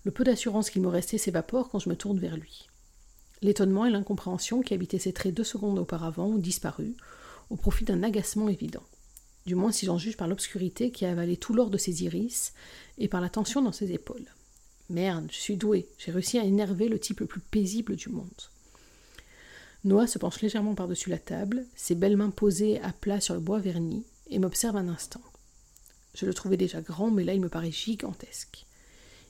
Le 0.04 0.10
peu 0.10 0.24
d'assurance 0.24 0.70
qu'il 0.70 0.82
me 0.82 0.88
restait 0.88 1.18
s'évapore 1.18 1.68
quand 1.68 1.78
je 1.78 1.88
me 1.88 1.96
tourne 1.96 2.18
vers 2.18 2.36
lui. 2.36 2.68
L'étonnement 3.42 3.84
et 3.84 3.90
l'incompréhension 3.90 4.62
qui 4.62 4.74
habitaient 4.74 4.98
ses 4.98 5.12
traits 5.12 5.34
deux 5.34 5.44
secondes 5.44 5.78
auparavant 5.78 6.26
ont 6.26 6.38
disparu, 6.38 6.94
au 7.50 7.56
profit 7.56 7.84
d'un 7.84 8.02
agacement 8.02 8.48
évident. 8.48 8.82
Du 9.44 9.54
moins 9.54 9.72
si 9.72 9.86
j'en 9.86 9.98
juge 9.98 10.16
par 10.16 10.26
l'obscurité 10.26 10.90
qui 10.90 11.04
a 11.06 11.12
avalé 11.12 11.36
tout 11.36 11.54
l'or 11.54 11.70
de 11.70 11.78
ses 11.78 12.02
iris 12.02 12.52
et 12.98 13.08
par 13.08 13.20
la 13.20 13.28
tension 13.28 13.62
dans 13.62 13.72
ses 13.72 13.92
épaules. 13.92 14.26
Merde, 14.88 15.28
je 15.30 15.36
suis 15.36 15.56
doué, 15.56 15.88
j'ai 15.98 16.12
réussi 16.12 16.38
à 16.38 16.44
énerver 16.44 16.88
le 16.88 16.98
type 16.98 17.20
le 17.20 17.26
plus 17.26 17.40
paisible 17.40 17.96
du 17.96 18.08
monde. 18.08 18.26
Noah 19.84 20.06
se 20.06 20.18
penche 20.18 20.40
légèrement 20.40 20.74
par-dessus 20.74 21.10
la 21.10 21.18
table, 21.18 21.64
ses 21.76 21.94
belles 21.94 22.16
mains 22.16 22.30
posées 22.30 22.80
à 22.80 22.92
plat 22.92 23.20
sur 23.20 23.34
le 23.34 23.40
bois 23.40 23.60
verni, 23.60 24.04
et 24.28 24.38
m'observe 24.38 24.76
un 24.76 24.88
instant. 24.88 25.20
Je 26.14 26.26
le 26.26 26.34
trouvais 26.34 26.56
déjà 26.56 26.80
grand, 26.80 27.10
mais 27.10 27.22
là 27.22 27.34
il 27.34 27.40
me 27.40 27.48
paraît 27.48 27.70
gigantesque. 27.70 28.66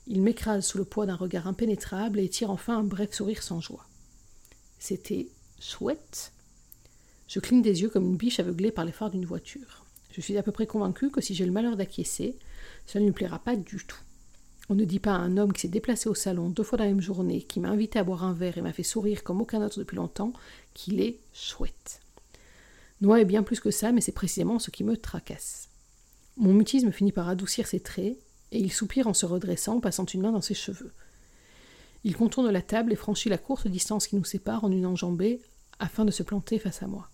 Il 0.06 0.22
m'écrase 0.22 0.64
sous 0.64 0.78
le 0.78 0.84
poids 0.84 1.04
d'un 1.04 1.16
regard 1.16 1.46
impénétrable 1.46 2.20
et 2.20 2.28
tire 2.28 2.50
enfin 2.50 2.78
un 2.78 2.84
bref 2.84 3.12
sourire 3.12 3.42
sans 3.42 3.60
joie. 3.60 3.86
C'était 4.78 5.28
chouette. 5.61 6.33
Je 7.28 7.40
cligne 7.40 7.62
des 7.62 7.83
yeux 7.83 7.88
comme 7.88 8.04
une 8.04 8.16
biche 8.16 8.40
aveuglée 8.40 8.71
par 8.71 8.88
phares 8.90 9.11
d'une 9.11 9.25
voiture. 9.25 9.85
Je 10.12 10.21
suis 10.21 10.38
à 10.38 10.42
peu 10.42 10.52
près 10.52 10.66
convaincu 10.66 11.11
que 11.11 11.21
si 11.21 11.35
j'ai 11.35 11.45
le 11.45 11.52
malheur 11.52 11.76
d'acquiescer, 11.76 12.37
cela 12.87 13.02
ne 13.02 13.09
lui 13.09 13.14
plaira 13.14 13.38
pas 13.38 13.56
du 13.56 13.85
tout. 13.85 13.99
On 14.68 14.75
ne 14.75 14.85
dit 14.85 14.99
pas 14.99 15.12
à 15.12 15.18
un 15.18 15.37
homme 15.37 15.52
qui 15.52 15.61
s'est 15.61 15.68
déplacé 15.68 16.09
au 16.09 16.14
salon 16.14 16.49
deux 16.49 16.62
fois 16.62 16.78
dans 16.78 16.85
la 16.85 16.90
même 16.90 17.00
journée, 17.00 17.42
qui 17.42 17.61
m'a 17.61 17.68
invité 17.68 17.99
à 17.99 18.04
boire 18.04 18.25
un 18.25 18.33
verre 18.33 18.59
et 18.59 18.62
m'a 18.62 18.73
fait 18.73 18.83
sourire 18.83 19.23
comme 19.23 19.40
aucun 19.40 19.64
autre 19.64 19.78
depuis 19.78 19.97
longtemps, 19.97 20.33
qu'il 20.75 21.00
est 21.00 21.21
chouette. 21.33 22.00
Noah 23.00 23.21
est 23.21 23.26
bien 23.26 23.42
plus 23.42 23.61
que 23.61 23.71
ça, 23.71 23.92
mais 23.92 24.00
c'est 24.00 24.12
précisément 24.12 24.59
ce 24.59 24.71
qui 24.71 24.83
me 24.83 24.97
tracasse. 24.97 25.68
Mon 26.37 26.52
mutisme 26.52 26.90
finit 26.90 27.12
par 27.12 27.28
adoucir 27.28 27.66
ses 27.66 27.80
traits, 27.80 28.16
et 28.52 28.59
il 28.59 28.73
soupire 28.73 29.06
en 29.06 29.14
se 29.14 29.26
redressant, 29.26 29.80
passant 29.80 30.04
une 30.06 30.23
main 30.23 30.33
dans 30.33 30.40
ses 30.40 30.54
cheveux. 30.54 30.92
Il 32.06 32.16
contourne 32.16 32.48
la 32.50 32.62
table 32.62 32.92
et 32.92 32.96
franchit 32.96 33.28
la 33.28 33.36
courte 33.36 33.66
distance 33.66 34.06
qui 34.06 34.14
nous 34.14 34.22
sépare 34.22 34.62
en 34.62 34.70
une 34.70 34.86
enjambée 34.86 35.42
afin 35.80 36.04
de 36.04 36.12
se 36.12 36.22
planter 36.22 36.60
face 36.60 36.80
à 36.84 36.86
moi. 36.86 37.10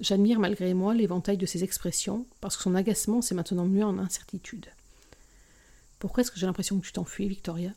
J'admire 0.00 0.40
malgré 0.40 0.74
moi 0.74 0.94
l'éventail 0.94 1.36
de 1.36 1.46
ses 1.46 1.62
expressions, 1.62 2.26
parce 2.40 2.56
que 2.56 2.64
son 2.64 2.74
agacement 2.74 3.22
s'est 3.22 3.36
maintenant 3.36 3.66
mué 3.66 3.84
en 3.84 3.98
incertitude. 3.98 4.66
Pourquoi 6.00 6.22
est-ce 6.22 6.32
que 6.32 6.40
j'ai 6.40 6.46
l'impression 6.46 6.80
que 6.80 6.84
tu 6.84 6.92
t'enfuis, 6.92 7.28
Victoria? 7.28 7.70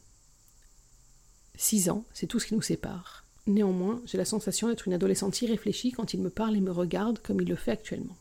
Six 1.55 1.87
ans, 1.91 2.03
c'est 2.15 2.25
tout 2.25 2.39
ce 2.39 2.47
qui 2.47 2.55
nous 2.55 2.63
sépare. 2.63 3.23
Néanmoins, 3.45 4.01
j'ai 4.05 4.17
la 4.17 4.25
sensation 4.25 4.69
d'être 4.69 4.87
une 4.87 4.95
adolescente 4.95 5.39
irréfléchie 5.43 5.91
quand 5.91 6.15
il 6.15 6.21
me 6.21 6.31
parle 6.31 6.55
et 6.55 6.61
me 6.61 6.71
regarde 6.71 7.19
comme 7.19 7.41
il 7.41 7.47
le 7.47 7.55
fait 7.55 7.73
actuellement. 7.73 8.17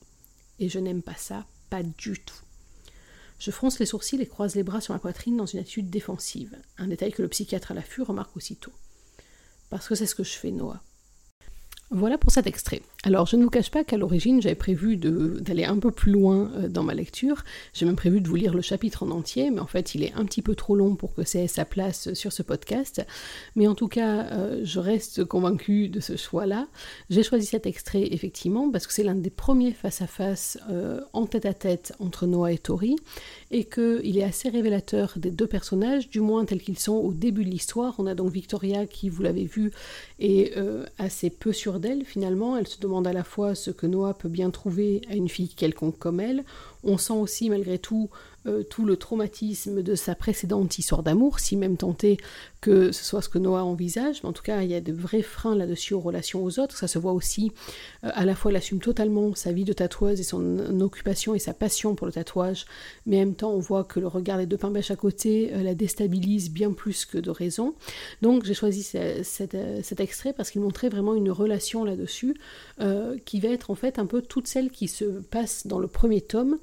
Et 0.59 0.69
je 0.69 0.79
n'aime 0.79 1.03
pas 1.03 1.17
ça, 1.17 1.47
pas 1.71 1.83
du 1.83 2.21
tout. 2.21 2.46
Je 3.39 3.51
fronce 3.51 3.79
les 3.79 3.87
sourcils 3.87 4.21
et 4.21 4.27
croise 4.27 4.55
les 4.55 4.63
bras 4.63 4.81
sur 4.81 4.95
ma 4.95 5.01
poitrine 5.01 5.37
dans 5.37 5.47
une 5.47 5.61
attitude 5.61 5.91
défensive, 5.91 6.57
un 6.79 6.89
détail 6.89 7.13
que 7.13 7.23
le 7.23 7.29
psychiatre 7.29 7.73
à 7.73 7.75
l'affût 7.75 8.03
remarque 8.03 8.37
aussitôt. 8.37 8.73
Parce 9.69 9.89
que 9.89 9.95
c'est 9.95 10.07
ce 10.07 10.15
que 10.15 10.25
je 10.25 10.33
fais, 10.33 10.51
Noah. 10.51 10.83
Voilà 11.91 12.19
pour 12.19 12.33
cet 12.33 12.49
extrait. 12.49 12.83
Alors, 13.05 13.27
je 13.27 13.37
ne 13.37 13.45
vous 13.45 13.51
cache 13.51 13.71
pas 13.71 13.85
qu'à 13.85 13.97
l'origine, 13.97 14.43
j'avais 14.43 14.57
prévu 14.57 14.97
d'aller 14.97 15.65
un 15.65 15.79
peu 15.79 15.93
plus 15.93 16.11
loin 16.11 16.51
euh, 16.57 16.69
dans 16.69 16.83
ma 16.83 16.93
lecture. 16.93 17.45
J'ai 17.73 17.87
même 17.87 17.95
prévu 17.95 18.21
de 18.21 18.27
vous 18.27 18.35
lire 18.35 18.53
le 18.53 18.61
chapitre 18.63 19.05
en 19.05 19.11
entier, 19.11 19.53
mais 19.53 19.61
en 19.61 19.69
fait, 19.69 19.95
il 19.95 20.03
est 20.03 20.13
un 20.15 20.25
petit 20.25 20.43
peu 20.43 20.57
trop 20.57 20.75
long 20.75 20.97
pour 20.97 21.15
que 21.15 21.23
ça 21.23 21.39
ait 21.39 21.47
sa 21.47 21.65
place 21.65 22.13
sur 22.15 22.33
ce 22.33 22.43
podcast. 22.43 23.07
Mais 23.55 23.69
en 23.69 23.77
tout 23.77 23.87
cas, 23.87 24.25
euh, 24.25 24.63
je 24.65 24.81
reste 24.81 25.25
convaincue 25.25 25.89
de 25.89 26.01
ce 26.01 26.17
choix-là. 26.17 26.67
J'ai 27.09 27.23
choisi 27.23 27.47
cet 27.47 27.67
extrait, 27.67 28.09
effectivement, 28.11 28.69
parce 28.73 28.89
que 28.89 28.93
c'est 28.93 29.05
l'un 29.05 29.15
des 29.15 29.31
premiers 29.31 29.73
face-à-face 29.73 30.59
euh, 30.69 31.01
en 31.13 31.27
tête-à-tête 31.27 31.95
entre 32.01 32.27
Noah 32.27 32.51
et 32.51 32.59
Tori, 32.59 32.97
et 33.53 33.63
qu'il 33.63 34.19
est 34.19 34.25
assez 34.25 34.49
révélateur 34.49 35.13
des 35.15 35.31
deux 35.31 35.47
personnages, 35.47 36.11
du 36.11 36.19
moins 36.19 36.45
tels 36.45 36.61
qu'ils 36.61 36.81
sont 36.81 36.95
au 36.95 37.13
début 37.13 37.45
de 37.45 37.51
l'histoire. 37.51 37.95
On 37.99 38.09
a 38.09 38.17
donc 38.17 38.33
Victoria 38.33 38.87
qui, 38.87 39.09
vous 39.09 39.23
l'avez 39.23 39.45
vu, 39.45 39.71
est 40.19 40.53
assez 40.99 41.31
peu 41.31 41.53
sûre 41.53 41.76
d'elle, 41.79 42.05
finalement. 42.05 42.57
Elle 42.57 42.67
se 42.67 42.81
demande 42.81 43.07
à 43.07 43.13
la 43.13 43.25
fois 43.25 43.55
ce 43.55 43.71
que 43.71 43.87
Noah 43.87 44.15
peut 44.15 44.29
bien 44.29 44.51
trouver 44.51 45.03
à 45.11 45.15
une 45.15 45.29
fille 45.29 45.49
quelconque 45.49 45.99
comme 45.99 46.21
elle, 46.21 46.45
on 46.87 46.99
sent 46.99 47.13
aussi 47.13 47.51
malgré 47.51 47.79
tout 47.79 48.09
euh, 48.47 48.63
tout 48.63 48.85
le 48.85 48.97
traumatisme 48.97 49.83
de 49.83 49.95
sa 49.95 50.15
précédente 50.15 50.79
histoire 50.79 51.03
d'amour, 51.03 51.41
si 51.41 51.57
même 51.57 51.77
tenté 51.77 52.17
que 52.61 52.93
ce 52.93 53.05
soit 53.05 53.23
ce 53.23 53.29
que 53.29 53.39
Noah 53.39 53.65
envisage, 53.65 54.23
mais 54.23 54.29
en 54.29 54.33
tout 54.33 54.43
cas 54.43 54.63
il 54.63 54.71
y 54.71 54.75
a 54.75 54.81
de 54.81 54.93
vrais 54.93 55.23
freins 55.23 55.57
là-dessus 55.57 55.95
aux 55.95 56.01
relations 56.01 56.45
aux 56.45 56.61
autres, 56.61 56.77
ça 56.77 56.87
se 56.87 56.99
voit 56.99 57.13
aussi, 57.13 57.51
euh, 58.05 58.11
à 58.15 58.25
la 58.25 58.35
fois 58.37 58.51
elle 58.51 58.57
assume 58.57 58.79
totalement 58.79 59.35
sa 59.35 59.53
vie 59.53 59.65
de 59.65 59.73
tatoueuse 59.73 60.21
et 60.21 60.23
son 60.23 60.81
occupation 60.81 61.35
et 61.35 61.41
sa 61.41 61.55
passion 61.55 61.97
pour 61.97 62.07
le 62.07 62.13
tatouage, 62.13 62.67
mais 63.05 63.17
en 63.17 63.21
même 63.21 63.35
temps 63.35 63.51
on 63.51 63.59
voit 63.59 63.83
que 63.83 63.99
le 63.99 64.07
regard 64.07 64.39
des 64.39 64.47
deux 64.47 64.59
pains 64.59 64.71
bêches 64.71 64.93
à 64.93 64.97
côté 64.97 65.51
euh, 65.53 65.63
la 65.63 65.75
déstabilise 65.75 66.51
bien 66.51 66.73
plus 66.73 67.05
que 67.05 67.19
de 67.19 67.31
raison. 67.31 67.75
Donc 68.23 68.45
j'ai 68.45 68.55
choisi 68.55 68.85
cet 68.85 70.01
extrait 70.01 70.33
parce 70.33 70.51
qu'il 70.51 70.61
montrait 70.61 70.89
vraiment 70.89 71.15
une 71.15 71.31
relation 71.31 71.85
là-dessus 71.85 72.37
qui 73.25 73.41
va 73.41 73.49
être 73.49 73.71
en 73.71 73.75
fait 73.75 73.99
un 73.99 74.07
peu 74.07 74.23
toute 74.23 74.47
celle 74.47 74.71
qui 74.71 74.89
se 74.89 75.05
passe 75.05 75.67
dans 75.67 75.79
le 75.79 75.89
premier 75.89 76.21
tome, 76.21 76.59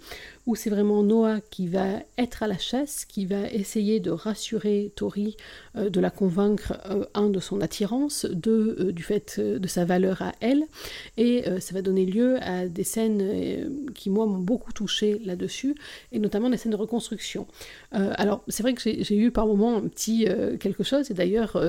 où 0.45 0.55
c'est 0.55 0.69
vraiment 0.69 1.03
Noah 1.03 1.39
qui 1.49 1.67
va 1.67 1.99
être 2.17 2.43
à 2.43 2.47
la 2.47 2.57
chasse, 2.57 3.05
qui 3.05 3.25
va 3.25 3.47
essayer 3.49 3.99
de 3.99 4.11
rassurer 4.11 4.91
Tori, 4.95 5.37
de 5.75 5.99
la 5.99 6.09
convaincre, 6.09 6.73
euh, 6.89 7.05
un, 7.13 7.29
de 7.29 7.39
son 7.39 7.61
attirance, 7.61 8.25
deux, 8.25 8.75
euh, 8.79 8.91
du 8.91 9.03
fait 9.03 9.39
de 9.39 9.67
sa 9.67 9.85
valeur 9.85 10.21
à 10.21 10.33
elle, 10.39 10.63
et 11.17 11.43
ça 11.59 11.73
va 11.73 11.81
donner 11.81 12.05
lieu 12.05 12.37
à 12.41 12.67
des 12.67 12.83
scènes 12.83 13.91
qui, 13.93 14.09
moi, 14.09 14.25
m'ont 14.25 14.39
beaucoup 14.39 14.71
touché 14.71 15.21
là-dessus, 15.25 15.75
et 16.11 16.19
notamment 16.19 16.49
des 16.49 16.57
scènes 16.57 16.71
de 16.71 16.77
reconstruction. 16.77 17.47
alors, 17.91 18.43
c'est 18.47 18.63
vrai 18.63 18.73
que 18.73 18.81
j'ai 18.81 19.15
eu 19.15 19.31
par 19.31 19.47
moments 19.47 19.77
un 19.77 19.87
petit 19.87 20.27
quelque 20.59 20.83
chose, 20.83 21.09
et 21.11 21.13
d'ailleurs, 21.13 21.61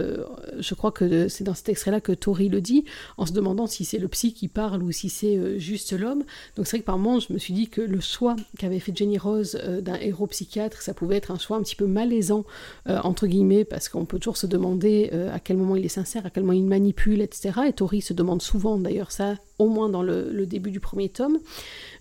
je 0.59 0.75
crois 0.75 0.93
que 0.93 1.29
c'est 1.29 1.45
dans 1.45 1.55
cet 1.55 1.69
extrait-là 1.69 2.01
que 2.01 2.13
Tori 2.13 2.49
le 2.49 2.61
dit, 2.61 2.85
en 3.17 3.27
se 3.27 3.33
demandant 3.33 3.67
si 3.67 3.85
c'est 3.85 3.99
le 3.99 4.09
psy 4.09 4.33
qui 4.33 4.49
parle 4.49 4.83
ou 4.83 4.93
si 4.93 5.09
c'est 5.09 5.59
juste 5.59 5.93
l'homme. 5.93 6.25
Donc 6.57 6.67
c'est 6.67 6.77
vrai 6.77 6.81
que 6.81 6.87
par 6.87 6.99
moments, 6.99 7.21
je 7.21 7.33
me 7.33 7.39
suis 7.39 7.55
dit 7.55 7.69
que 7.69 7.81
le 7.81 8.01
choix 8.01 8.37
qu'avait 8.59 8.81
fait 8.81 8.97
Jenny 8.97 9.19
Rose 9.19 9.59
euh, 9.63 9.81
d'un 9.81 9.97
héros 9.97 10.27
psychiatre, 10.27 10.83
ça 10.83 10.95
pouvait 10.95 11.17
être 11.17 11.31
un 11.31 11.39
choix 11.39 11.57
un 11.57 11.63
petit 11.63 11.77
peu 11.77 11.87
malaisant, 11.87 12.45
euh, 12.89 12.99
entre 13.03 13.27
guillemets, 13.27 13.65
parce 13.65 13.89
qu'on 13.95 14.05
peut 14.05 14.19
toujours 14.19 14.37
se 14.37 14.49
demander 14.49 15.11
euh, 15.13 15.33
à 15.33 15.39
quel 15.39 15.57
moment 15.57 15.77
il 15.77 15.85
est 15.85 15.89
sincère, 15.89 16.27
à 16.27 16.31
quel 16.31 16.43
moment 16.43 16.59
il 16.59 16.65
manipule, 16.65 17.23
etc. 17.23 17.61
Et 17.69 17.73
Tori 17.73 18.03
se 18.03 18.13
demande 18.13 18.43
souvent 18.43 18.77
d'ailleurs 18.77 19.13
ça, 19.13 19.37
au 19.61 19.69
moins 19.69 19.89
dans 19.89 20.03
le, 20.03 20.47
début 20.47 20.73
du 20.73 20.81
premier 20.81 21.09
tome. 21.09 21.39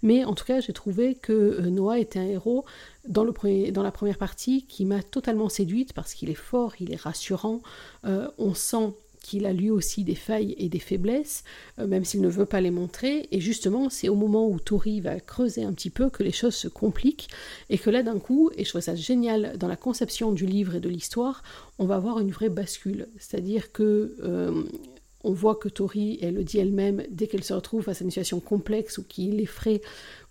Mais 0.02 0.26
en 0.26 0.34
tout 0.34 0.44
cas, 0.44 0.60
j'ai 0.60 0.74
trouvé 0.74 1.16
que 1.16 1.62
Noah 1.62 2.00
était 2.00 2.20
un 2.20 2.26
héros 2.26 2.66
dans, 3.08 3.24
la 3.24 3.92
première 3.92 4.18
partie 4.18 4.66
qui 4.66 4.86
m'a 4.86 5.04
totalement 5.04 5.50
séduite 5.50 5.94
parce 5.94 6.16
qu'il 6.16 6.30
est 6.30 6.36
fort, 6.36 6.74
il 6.80 6.92
est 6.92 7.00
rassurant, 7.00 7.62
on 8.04 8.54
sent 8.54 8.94
qu'il 9.24 9.48
a 9.48 9.54
lui 9.54 9.72
aussi 9.72 10.04
des 10.04 10.14
failles 10.14 10.54
et 10.60 10.70
des 10.70 10.78
faiblesses, 10.80 11.44
euh, 11.80 11.88
même 11.88 12.06
s'il 12.06 12.22
ne 12.22 12.28
veut 12.28 12.46
pas 12.46 12.62
les 12.62 12.70
montrer. 12.70 13.28
Et 13.32 13.42
justement, 13.42 13.90
c'est 13.90 14.10
au 14.10 14.16
moment 14.16 14.48
où 14.48 14.60
Tori 14.60 15.02
va 15.02 15.20
creuser 15.20 15.64
un 15.64 15.74
petit 15.74 15.90
peu 15.90 16.12
que 16.12 16.22
les 16.22 16.32
choses 16.32 16.54
se 16.54 16.68
compliquent, 16.68 17.30
et 17.72 17.80
que 17.80 17.90
là, 17.90 18.04
d'un 18.04 18.20
coup, 18.20 18.52
et 18.56 18.66
je 18.66 18.70
trouve 18.70 18.82
ça 18.82 18.94
génial 18.94 19.58
dans 19.58 19.68
la 19.68 19.78
conception 19.78 20.32
du 20.32 20.46
livre 20.46 20.76
et 20.76 20.80
de 20.80 20.90
l'histoire, 20.90 21.42
on 21.80 21.86
va 21.86 21.96
avoir 21.96 22.20
une 22.20 22.32
vraie 22.32 22.50
bascule. 22.50 23.08
C'est-à-dire 23.18 23.72
que 23.72 24.16
euh, 24.22 24.64
on 25.24 25.32
voit 25.32 25.56
que 25.56 25.70
Tori, 25.70 26.20
elle 26.22 26.36
le 26.36 26.44
dit 26.44 26.60
elle-même, 26.60 27.04
dès 27.10 27.28
qu'elle 27.28 27.44
se 27.44 27.54
retrouve 27.54 27.84
face 27.84 28.02
à 28.02 28.04
une 28.04 28.12
situation 28.12 28.42
complexe 28.42 28.98
ou 28.98 29.04
qui 29.04 29.32
l'effraie 29.32 29.82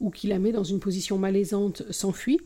ou 0.02 0.10
qui 0.10 0.26
la 0.26 0.38
met 0.38 0.52
dans 0.52 0.64
une 0.64 0.80
position 0.80 1.16
malaisante, 1.16 1.84
s'enfuit. 1.90 2.40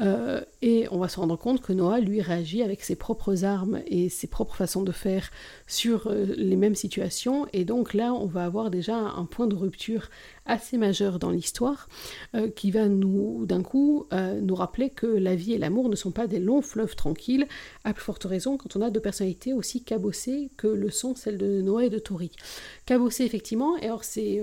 Euh, 0.00 0.40
et 0.62 0.86
on 0.90 0.98
va 0.98 1.08
se 1.08 1.18
rendre 1.18 1.36
compte 1.36 1.60
que 1.60 1.72
Noah, 1.72 2.00
lui, 2.00 2.22
réagit 2.22 2.62
avec 2.62 2.82
ses 2.82 2.96
propres 2.96 3.44
armes 3.44 3.80
et 3.86 4.08
ses 4.08 4.28
propres 4.28 4.56
façons 4.56 4.82
de 4.82 4.92
faire 4.92 5.30
sur 5.66 6.06
euh, 6.06 6.24
les 6.36 6.56
mêmes 6.56 6.76
situations. 6.76 7.46
Et 7.52 7.64
donc 7.64 7.92
là, 7.92 8.14
on 8.14 8.26
va 8.26 8.44
avoir 8.44 8.70
déjà 8.70 8.96
un 8.96 9.24
point 9.24 9.48
de 9.48 9.56
rupture 9.56 10.08
assez 10.46 10.78
majeur 10.78 11.18
dans 11.18 11.30
l'histoire 11.30 11.88
euh, 12.34 12.48
qui 12.48 12.70
va 12.70 12.88
nous, 12.88 13.44
d'un 13.46 13.62
coup, 13.62 14.06
nous 14.42 14.54
rappeler 14.54 14.90
que 14.90 15.06
la 15.06 15.34
vie 15.34 15.52
et 15.52 15.58
l'amour 15.58 15.88
ne 15.88 15.96
sont 15.96 16.12
pas 16.12 16.26
des 16.26 16.38
longs 16.38 16.62
fleuves 16.62 16.94
tranquilles, 16.94 17.46
à 17.84 17.92
plus 17.92 18.02
forte 18.02 18.24
raison 18.24 18.56
quand 18.56 18.76
on 18.76 18.82
a 18.82 18.90
deux 18.90 19.00
personnalités 19.00 19.52
aussi 19.52 19.82
cabossées 19.82 20.50
que 20.56 20.68
le 20.68 20.90
sont 20.90 21.14
celles 21.14 21.38
de 21.38 21.60
Noah 21.60 21.86
et 21.86 21.90
de 21.90 21.98
Tori. 21.98 22.30
Cabossées, 22.90 23.24
effectivement, 23.24 23.76
et 23.76 23.84
alors 23.84 24.02
c'est 24.02 24.42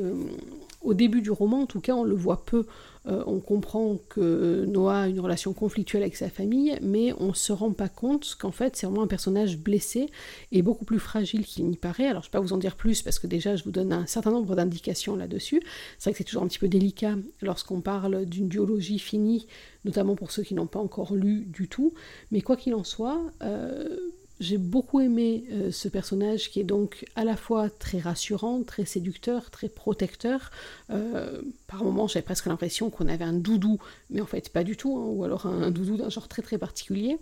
au 0.81 0.93
début 0.93 1.21
du 1.21 1.31
roman, 1.31 1.63
en 1.63 1.65
tout 1.65 1.81
cas, 1.81 1.93
on 1.93 2.05
le 2.05 2.15
voit 2.15 2.45
peu. 2.45 2.65
Euh, 3.07 3.21
on 3.25 3.39
comprend 3.39 3.97
que 4.07 4.63
Noah 4.65 5.01
a 5.01 5.07
une 5.07 5.19
relation 5.19 5.51
conflictuelle 5.51 6.01
avec 6.01 6.15
sa 6.15 6.29
famille, 6.29 6.77
mais 6.81 7.13
on 7.19 7.27
ne 7.27 7.33
se 7.33 7.51
rend 7.51 7.71
pas 7.71 7.89
compte 7.89 8.37
qu'en 8.39 8.51
fait, 8.51 8.77
c'est 8.77 8.85
vraiment 8.85 9.03
un 9.03 9.07
personnage 9.07 9.57
blessé 9.57 10.07
et 10.53 10.61
beaucoup 10.61 10.85
plus 10.85 10.99
fragile 10.99 11.45
qu'il 11.45 11.65
n'y 11.67 11.75
paraît. 11.75 12.07
Alors, 12.07 12.23
je 12.23 12.27
ne 12.27 12.31
vais 12.31 12.37
pas 12.37 12.41
vous 12.41 12.53
en 12.53 12.57
dire 12.57 12.77
plus 12.77 13.01
parce 13.01 13.19
que 13.19 13.27
déjà, 13.27 13.57
je 13.57 13.65
vous 13.65 13.71
donne 13.71 13.91
un 13.91 14.05
certain 14.05 14.31
nombre 14.31 14.55
d'indications 14.55 15.17
là-dessus. 15.17 15.61
C'est 15.97 16.09
vrai 16.09 16.11
que 16.13 16.17
c'est 16.19 16.23
toujours 16.23 16.43
un 16.43 16.47
petit 16.47 16.59
peu 16.59 16.69
délicat 16.69 17.15
lorsqu'on 17.41 17.81
parle 17.81 18.25
d'une 18.25 18.47
duologie 18.47 18.99
finie, 18.99 19.47
notamment 19.85 20.15
pour 20.15 20.31
ceux 20.31 20.43
qui 20.43 20.53
n'ont 20.53 20.67
pas 20.67 20.79
encore 20.79 21.15
lu 21.15 21.45
du 21.45 21.67
tout. 21.67 21.93
Mais 22.31 22.41
quoi 22.41 22.55
qu'il 22.55 22.75
en 22.75 22.83
soit, 22.83 23.21
euh, 23.41 23.97
j'ai 24.39 24.57
beaucoup 24.57 24.99
aimé 24.99 25.45
euh, 25.51 25.71
ce 25.71 25.87
personnage 25.87 26.51
qui 26.51 26.59
est 26.59 26.63
donc 26.63 27.05
à 27.15 27.23
la 27.23 27.35
fois 27.35 27.69
très 27.69 27.99
rassurant, 27.99 28.63
très 28.63 28.85
séducteur, 28.85 29.49
très 29.49 29.67
protecteur. 29.67 30.51
Euh, 30.91 31.41
par 31.65 31.83
moments, 31.83 32.07
j'avais 32.07 32.23
presque 32.23 32.45
l'impression 32.45 32.89
qu'on 32.89 33.07
avait 33.07 33.23
un 33.23 33.33
doudou, 33.33 33.79
mais 34.09 34.21
en 34.21 34.25
fait 34.25 34.49
pas 34.49 34.63
du 34.63 34.77
tout, 34.77 34.95
hein, 34.97 35.05
ou 35.07 35.23
alors 35.23 35.47
un, 35.47 35.71
doudou 35.71 35.97
d'un 35.97 36.09
genre 36.09 36.27
très 36.27 36.41
très 36.41 36.57
particulier. 36.57 37.17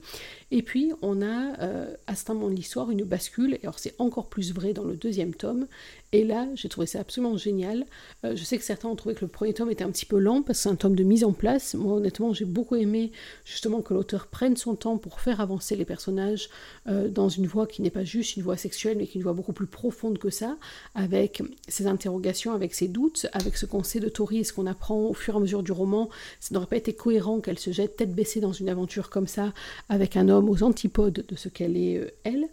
Et 0.51 0.62
puis 0.62 0.91
on 1.01 1.21
a 1.21 1.60
euh, 1.62 1.95
à 2.08 2.15
ce 2.15 2.30
moment 2.32 2.49
de 2.49 2.56
l'histoire 2.56 2.91
une 2.91 3.04
bascule, 3.04 3.54
et 3.56 3.60
alors 3.63 3.80
c'est 3.80 3.95
encore 3.97 4.28
plus 4.28 4.54
vrai 4.54 4.73
dans 4.73 4.84
le 4.84 4.97
deuxième 4.97 5.34
tome, 5.34 5.67
et 6.15 6.23
là, 6.23 6.47
j'ai 6.56 6.69
trouvé 6.69 6.88
ça 6.88 7.01
absolument 7.01 7.36
génial. 7.36 7.86
Euh, 8.23 8.38
je 8.38 8.43
sais 8.45 8.58
que 8.58 8.63
certains 8.63 8.88
ont 8.88 8.95
trouvé 8.95 9.15
que 9.15 9.25
le 9.25 9.28
premier 9.28 9.54
tome 9.54 9.69
était 9.69 9.84
un 9.84 9.91
petit 9.91 10.06
peu 10.06 10.17
lent 10.17 10.43
parce 10.43 10.60
que 10.60 10.63
c'est 10.63 10.69
un 10.69 10.75
tome 10.75 10.95
de 10.95 11.04
mise 11.04 11.25
en 11.25 11.34
place. 11.34 11.73
Moi, 11.73 11.95
honnêtement, 11.95 12.32
j'ai 12.32 12.45
beaucoup 12.45 12.78
aimé 12.78 13.12
justement 13.43 13.82
que 13.82 13.93
l'auteur 13.93 14.28
prenne 14.28 14.56
son 14.56 14.75
temps 14.75 14.97
pour 14.97 15.19
faire 15.19 15.41
avancer 15.41 15.75
les 15.75 15.84
personnages 15.84 16.49
euh, 16.88 17.10
dans 17.10 17.28
une 17.28 17.47
voie 17.47 17.67
qui 17.67 17.82
n'est 17.82 17.89
pas 17.89 18.06
juste 18.06 18.38
une 18.38 18.43
voie 18.43 18.56
sexuelle, 18.56 18.97
mais 18.97 19.08
qui 19.08 19.17
est 19.17 19.19
une 19.19 19.23
voie 19.23 19.34
beaucoup 19.34 19.51
plus 19.51 19.67
profonde 19.67 20.17
que 20.17 20.30
ça, 20.30 20.56
avec 20.93 21.43
ses 21.67 21.86
interrogations, 21.86 22.54
avec 22.54 22.73
ses 22.73 22.88
doutes, 22.88 23.28
avec 23.34 23.58
ce 23.58 23.65
qu'on 23.65 23.84
sait 23.84 23.99
de 23.99 24.08
Tori 24.08 24.38
et 24.38 24.43
ce 24.45 24.54
qu'on 24.54 24.67
apprend 24.67 25.01
au 25.01 25.13
fur 25.13 25.34
et 25.34 25.38
à 25.38 25.39
mesure 25.41 25.63
du 25.63 25.73
roman. 25.73 26.10
Ça 26.39 26.56
n'aurait 26.56 26.67
pas 26.67 26.78
été 26.78 26.93
cohérent 26.93 27.41
qu'elle 27.41 27.60
se 27.60 27.71
jette 27.71 27.97
tête 27.97 28.15
baissée 28.15 28.39
dans 28.39 28.54
une 28.54 28.69
aventure 28.69 29.10
comme 29.10 29.28
ça, 29.28 29.54
avec 29.89 30.15
un 30.15 30.30
homme 30.30 30.49
aux 30.49 30.63
antipodes 30.63 31.25
de 31.28 31.36
ce 31.36 31.49
qu'elle 31.49 31.75
est 31.75 31.97
euh, 31.97 32.12
elle. 32.23 32.47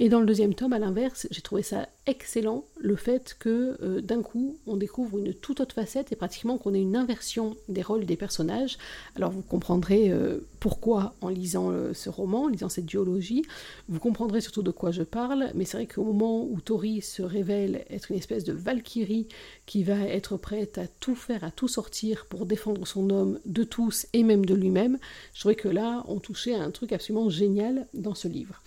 Et 0.00 0.08
dans 0.08 0.20
le 0.20 0.26
deuxième 0.26 0.54
tome, 0.54 0.72
à 0.72 0.78
l'inverse, 0.78 1.26
j'ai 1.32 1.40
trouvé 1.40 1.62
ça 1.62 1.88
excellent, 2.06 2.64
le 2.78 2.94
fait 2.94 3.36
que 3.40 3.76
euh, 3.82 4.00
d'un 4.00 4.22
coup, 4.22 4.56
on 4.68 4.76
découvre 4.76 5.18
une 5.18 5.34
toute 5.34 5.58
autre 5.58 5.74
facette 5.74 6.12
et 6.12 6.16
pratiquement 6.16 6.56
qu'on 6.56 6.72
ait 6.72 6.80
une 6.80 6.94
inversion 6.94 7.56
des 7.68 7.82
rôles 7.82 8.06
des 8.06 8.16
personnages. 8.16 8.78
Alors 9.16 9.32
vous 9.32 9.42
comprendrez 9.42 10.10
euh, 10.10 10.38
pourquoi 10.60 11.14
en 11.20 11.30
lisant 11.30 11.72
euh, 11.72 11.94
ce 11.94 12.10
roman, 12.10 12.44
en 12.44 12.48
lisant 12.48 12.68
cette 12.68 12.86
duologie, 12.86 13.42
vous 13.88 13.98
comprendrez 13.98 14.40
surtout 14.40 14.62
de 14.62 14.70
quoi 14.70 14.92
je 14.92 15.02
parle, 15.02 15.50
mais 15.56 15.64
c'est 15.64 15.78
vrai 15.78 15.86
qu'au 15.86 16.04
moment 16.04 16.44
où 16.44 16.60
Tori 16.60 17.02
se 17.02 17.22
révèle 17.22 17.84
être 17.90 18.12
une 18.12 18.18
espèce 18.18 18.44
de 18.44 18.52
Valkyrie 18.52 19.26
qui 19.66 19.82
va 19.82 19.98
être 19.98 20.36
prête 20.36 20.78
à 20.78 20.86
tout 20.86 21.16
faire, 21.16 21.42
à 21.42 21.50
tout 21.50 21.68
sortir 21.68 22.26
pour 22.26 22.46
défendre 22.46 22.86
son 22.86 23.10
homme 23.10 23.40
de 23.46 23.64
tous 23.64 24.06
et 24.12 24.22
même 24.22 24.46
de 24.46 24.54
lui-même, 24.54 24.98
je 25.34 25.40
trouvais 25.40 25.56
que 25.56 25.68
là, 25.68 26.04
on 26.06 26.20
touchait 26.20 26.54
à 26.54 26.62
un 26.62 26.70
truc 26.70 26.92
absolument 26.92 27.30
génial 27.30 27.88
dans 27.94 28.14
ce 28.14 28.28
livre. 28.28 28.62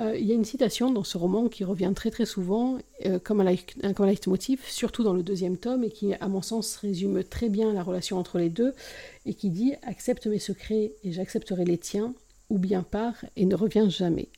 Euh, 0.00 0.16
il 0.18 0.26
y 0.26 0.32
a 0.32 0.34
une 0.34 0.44
citation 0.44 0.90
dans 0.90 1.04
ce 1.04 1.16
roman 1.16 1.48
qui 1.48 1.62
revient 1.62 1.92
très 1.94 2.10
très 2.10 2.26
souvent 2.26 2.78
euh, 3.06 3.18
comme, 3.20 3.40
un, 3.40 3.92
comme 3.92 4.06
un 4.06 4.10
leitmotiv, 4.10 4.60
surtout 4.66 5.04
dans 5.04 5.12
le 5.12 5.22
deuxième 5.22 5.56
tome, 5.56 5.84
et 5.84 5.90
qui, 5.90 6.14
à 6.14 6.28
mon 6.28 6.42
sens, 6.42 6.76
résume 6.76 7.22
très 7.22 7.48
bien 7.48 7.72
la 7.72 7.82
relation 7.82 8.18
entre 8.18 8.38
les 8.38 8.48
deux, 8.50 8.74
et 9.24 9.34
qui 9.34 9.50
dit 9.50 9.74
Accepte 9.82 10.26
mes 10.26 10.40
secrets 10.40 10.92
et 11.04 11.12
j'accepterai 11.12 11.64
les 11.64 11.78
tiens, 11.78 12.12
ou 12.50 12.58
bien 12.58 12.82
pars 12.82 13.24
et 13.36 13.46
ne 13.46 13.54
reviens 13.54 13.88
jamais 13.88 14.28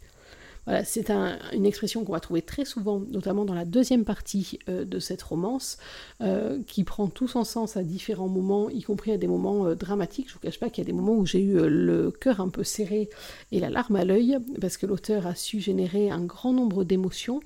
c'est 0.85 1.11
une 1.11 1.67
expression 1.67 2.05
qu'on 2.05 2.13
va 2.13 2.21
trouver 2.21 2.43
très 2.43 2.65
souvent, 2.65 2.99
notamment 2.99 3.45
dans 3.45 3.55
la 3.55 3.65
deuxième 3.65 4.05
partie 4.05 4.59
euh, 4.69 4.85
de 4.85 4.99
cette 4.99 5.23
romance, 5.23 5.79
euh, 6.21 6.61
qui 6.67 6.83
prend 6.83 7.07
tout 7.07 7.29
son 7.29 7.45
sens 7.45 7.77
à 7.77 7.83
différents 7.83 8.29
moments, 8.29 8.69
y 8.69 8.83
compris 8.83 9.13
à 9.13 9.17
des 9.17 9.29
moments 9.29 9.67
euh, 9.67 9.75
dramatiques. 9.75 10.29
Je 10.29 10.33
ne 10.33 10.35
vous 10.35 10.41
cache 10.41 10.59
pas 10.59 10.69
qu'il 10.69 10.83
y 10.83 10.87
a 10.87 10.91
des 10.91 10.93
moments 10.93 11.15
où 11.15 11.25
j'ai 11.25 11.41
eu 11.41 11.57
le 11.69 12.11
cœur 12.11 12.41
un 12.41 12.49
peu 12.49 12.65
serré 12.65 13.09
et 13.53 13.61
la 13.61 13.71
larme 13.71 13.97
à 13.97 14.05
l'œil, 14.05 14.39
parce 14.61 14.77
que 14.77 14.87
l'auteur 14.87 15.27
a 15.27 15.35
su 15.35 15.61
générer 15.61 16.11
un 16.11 16.25
grand 16.25 16.53
nombre 16.53 16.85
d'émotions. 16.85 17.41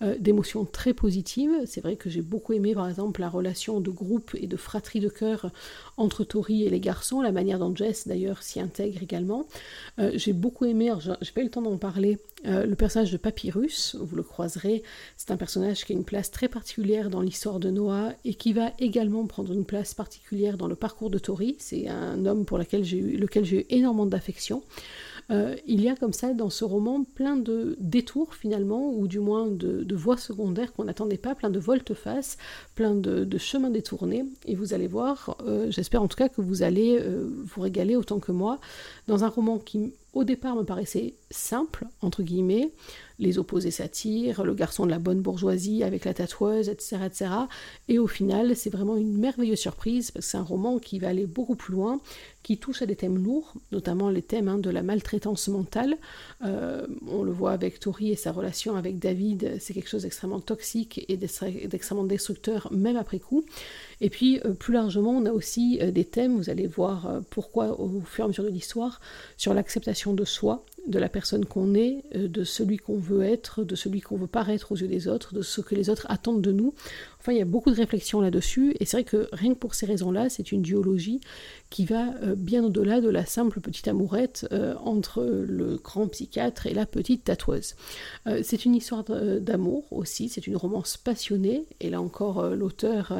Euh, 0.00 0.14
d'émotions 0.16 0.64
très 0.64 0.94
positives. 0.94 1.50
C'est 1.66 1.80
vrai 1.80 1.96
que 1.96 2.08
j'ai 2.08 2.22
beaucoup 2.22 2.52
aimé 2.52 2.72
par 2.72 2.88
exemple 2.88 3.20
la 3.20 3.28
relation 3.28 3.80
de 3.80 3.90
groupe 3.90 4.30
et 4.40 4.46
de 4.46 4.56
fratrie 4.56 5.00
de 5.00 5.08
cœur 5.08 5.50
entre 5.96 6.22
Tori 6.22 6.62
et 6.62 6.70
les 6.70 6.78
garçons, 6.78 7.20
la 7.20 7.32
manière 7.32 7.58
dont 7.58 7.74
Jess 7.74 8.06
d'ailleurs 8.06 8.44
s'y 8.44 8.60
intègre 8.60 9.02
également. 9.02 9.48
Euh, 9.98 10.12
j'ai 10.14 10.32
beaucoup 10.32 10.66
aimé, 10.66 10.92
j'ai 11.20 11.32
pas 11.32 11.40
eu 11.40 11.44
le 11.44 11.50
temps 11.50 11.62
d'en 11.62 11.78
parler, 11.78 12.18
euh, 12.46 12.64
le 12.64 12.76
personnage 12.76 13.10
de 13.10 13.16
Papyrus, 13.16 13.96
vous 14.00 14.14
le 14.14 14.22
croiserez, 14.22 14.84
c'est 15.16 15.32
un 15.32 15.36
personnage 15.36 15.84
qui 15.84 15.92
a 15.92 15.96
une 15.96 16.04
place 16.04 16.30
très 16.30 16.46
particulière 16.46 17.10
dans 17.10 17.20
l'histoire 17.20 17.58
de 17.58 17.68
Noah 17.68 18.12
et 18.24 18.34
qui 18.34 18.52
va 18.52 18.70
également 18.78 19.26
prendre 19.26 19.52
une 19.52 19.64
place 19.64 19.94
particulière 19.94 20.56
dans 20.56 20.68
le 20.68 20.76
parcours 20.76 21.10
de 21.10 21.18
Tori. 21.18 21.56
C'est 21.58 21.88
un 21.88 22.24
homme 22.24 22.44
pour 22.44 22.58
lequel 22.58 22.84
j'ai 22.84 22.98
eu, 22.98 23.66
énormément 23.68 24.06
d'affection. 24.06 24.62
Euh, 25.30 25.56
il 25.66 25.82
y 25.82 25.88
a 25.88 25.96
comme 25.96 26.12
ça 26.12 26.32
dans 26.32 26.48
ce 26.48 26.64
roman 26.64 27.04
plein 27.04 27.36
de 27.36 27.76
détours 27.80 28.34
finalement, 28.34 28.90
ou 28.92 29.06
du 29.06 29.20
moins 29.20 29.46
de, 29.46 29.94
voies 29.94 30.16
secondaires 30.16 30.72
qu'on 30.72 30.84
n'attendait 30.84 31.18
pas, 31.18 31.34
plein 31.34 31.50
de 31.50 31.58
volte-face, 31.58 32.38
plein 32.74 32.94
de, 32.94 33.38
chemins 33.38 33.70
détournés. 33.70 34.24
Et 34.46 34.54
vous 34.54 34.74
allez 34.74 34.86
voir, 34.86 35.36
euh, 35.46 35.70
j'espère 35.70 36.02
en 36.02 36.08
tout 36.08 36.16
cas 36.16 36.28
que 36.28 36.40
vous 36.40 36.62
allez 36.62 36.98
euh, 36.98 37.28
vous 37.44 37.60
régaler 37.60 37.94
autant 37.94 38.20
que 38.20 38.32
moi, 38.32 38.58
dans 39.06 39.24
un 39.24 39.28
roman 39.28 39.58
qui 39.58 39.92
au 40.14 40.24
départ 40.24 40.56
me 40.56 40.64
paraissait 40.64 41.14
simple, 41.30 41.86
entre 42.00 42.22
guillemets, 42.22 42.72
les 43.18 43.38
opposés 43.38 43.70
s'attirent, 43.70 44.44
le 44.44 44.54
garçon 44.54 44.86
de 44.86 44.90
la 44.90 44.98
bonne 44.98 45.20
bourgeoisie 45.20 45.82
avec 45.82 46.04
la 46.04 46.14
tatoueuse, 46.14 46.68
etc. 46.68 46.98
etc. 47.06 47.30
Et 47.88 47.98
au 47.98 48.06
final, 48.06 48.54
c'est 48.56 48.70
vraiment 48.70 48.96
une 48.96 49.18
merveilleuse 49.18 49.58
surprise, 49.58 50.10
parce 50.10 50.26
que 50.26 50.30
c'est 50.30 50.38
un 50.38 50.42
roman 50.42 50.78
qui 50.78 50.98
va 50.98 51.08
aller 51.08 51.26
beaucoup 51.26 51.56
plus 51.56 51.74
loin, 51.74 52.00
qui 52.42 52.56
touche 52.56 52.82
à 52.82 52.86
des 52.86 52.96
thèmes 52.96 53.22
lourds, 53.22 53.54
notamment 53.72 54.08
les 54.08 54.22
thèmes 54.22 54.48
hein, 54.48 54.58
de 54.58 54.70
la 54.70 54.82
maltraitance 54.82 55.48
mentale. 55.48 55.96
Euh, 56.44 56.86
on 57.08 57.22
le 57.22 57.32
voit 57.32 57.52
avec 57.52 57.80
Tori 57.80 58.10
et 58.10 58.16
sa 58.16 58.32
relation 58.32 58.76
avec 58.76 58.98
David, 58.98 59.56
c'est 59.60 59.74
quelque 59.74 59.88
chose 59.88 60.02
d'extrêmement 60.02 60.40
toxique 60.40 61.04
et 61.08 61.16
d'extrêmement 61.16 62.04
destructeur, 62.04 62.68
même 62.72 62.96
après 62.96 63.18
coup. 63.18 63.44
Et 64.00 64.10
puis, 64.10 64.40
euh, 64.44 64.54
plus 64.54 64.72
largement, 64.72 65.10
on 65.10 65.26
a 65.26 65.32
aussi 65.32 65.78
euh, 65.82 65.90
des 65.90 66.04
thèmes, 66.04 66.36
vous 66.36 66.50
allez 66.50 66.66
voir 66.66 67.20
pourquoi 67.30 67.80
au 67.80 68.00
fur 68.00 68.24
et 68.24 68.26
à 68.26 68.28
mesure 68.28 68.44
de 68.44 68.48
l'histoire, 68.48 69.00
sur 69.36 69.54
l'acceptation 69.54 70.14
de 70.14 70.24
soi, 70.24 70.64
de 70.88 70.98
la 70.98 71.08
personne 71.08 71.44
qu'on 71.44 71.74
est, 71.74 72.02
euh, 72.16 72.28
de 72.28 72.44
celui 72.44 72.78
qu'on 72.78 72.98
veut 72.98 73.22
être, 73.22 73.62
de 73.62 73.74
celui 73.74 74.00
qu'on 74.00 74.16
veut 74.16 74.26
paraître 74.26 74.72
aux 74.72 74.76
yeux 74.76 74.88
des 74.88 75.06
autres, 75.08 75.34
de 75.34 75.42
ce 75.42 75.60
que 75.60 75.74
les 75.74 75.90
autres 75.90 76.06
attendent 76.08 76.42
de 76.42 76.52
nous. 76.52 76.74
Enfin, 77.20 77.32
il 77.32 77.38
y 77.38 77.42
a 77.42 77.46
beaucoup 77.46 77.70
de 77.70 77.76
réflexions 77.76 78.20
là-dessus, 78.20 78.74
et 78.80 78.84
c'est 78.84 78.98
vrai 78.98 79.04
que 79.04 79.28
rien 79.32 79.54
que 79.54 79.58
pour 79.58 79.74
ces 79.74 79.86
raisons-là, 79.86 80.28
c'est 80.28 80.52
une 80.52 80.62
duologie 80.62 81.20
qui 81.70 81.84
va 81.84 82.14
euh, 82.22 82.34
bien 82.36 82.64
au-delà 82.64 83.00
de 83.00 83.08
la 83.08 83.26
simple 83.26 83.60
petite 83.60 83.88
amourette 83.88 84.46
euh, 84.52 84.74
entre 84.84 85.22
le 85.24 85.76
grand 85.76 86.08
psychiatre 86.08 86.66
et 86.66 86.74
la 86.74 86.86
petite 86.86 87.24
tatoueuse. 87.24 87.74
c'est 88.42 88.64
une 88.64 88.74
histoire 88.74 89.04
d'amour 89.04 89.84
aussi, 89.90 90.28
c'est 90.28 90.46
une 90.46 90.56
romance 90.56 90.96
passionnée, 90.96 91.64
et 91.80 91.90
là 91.90 92.00
encore, 92.00 92.46
l'auteur 92.48 93.12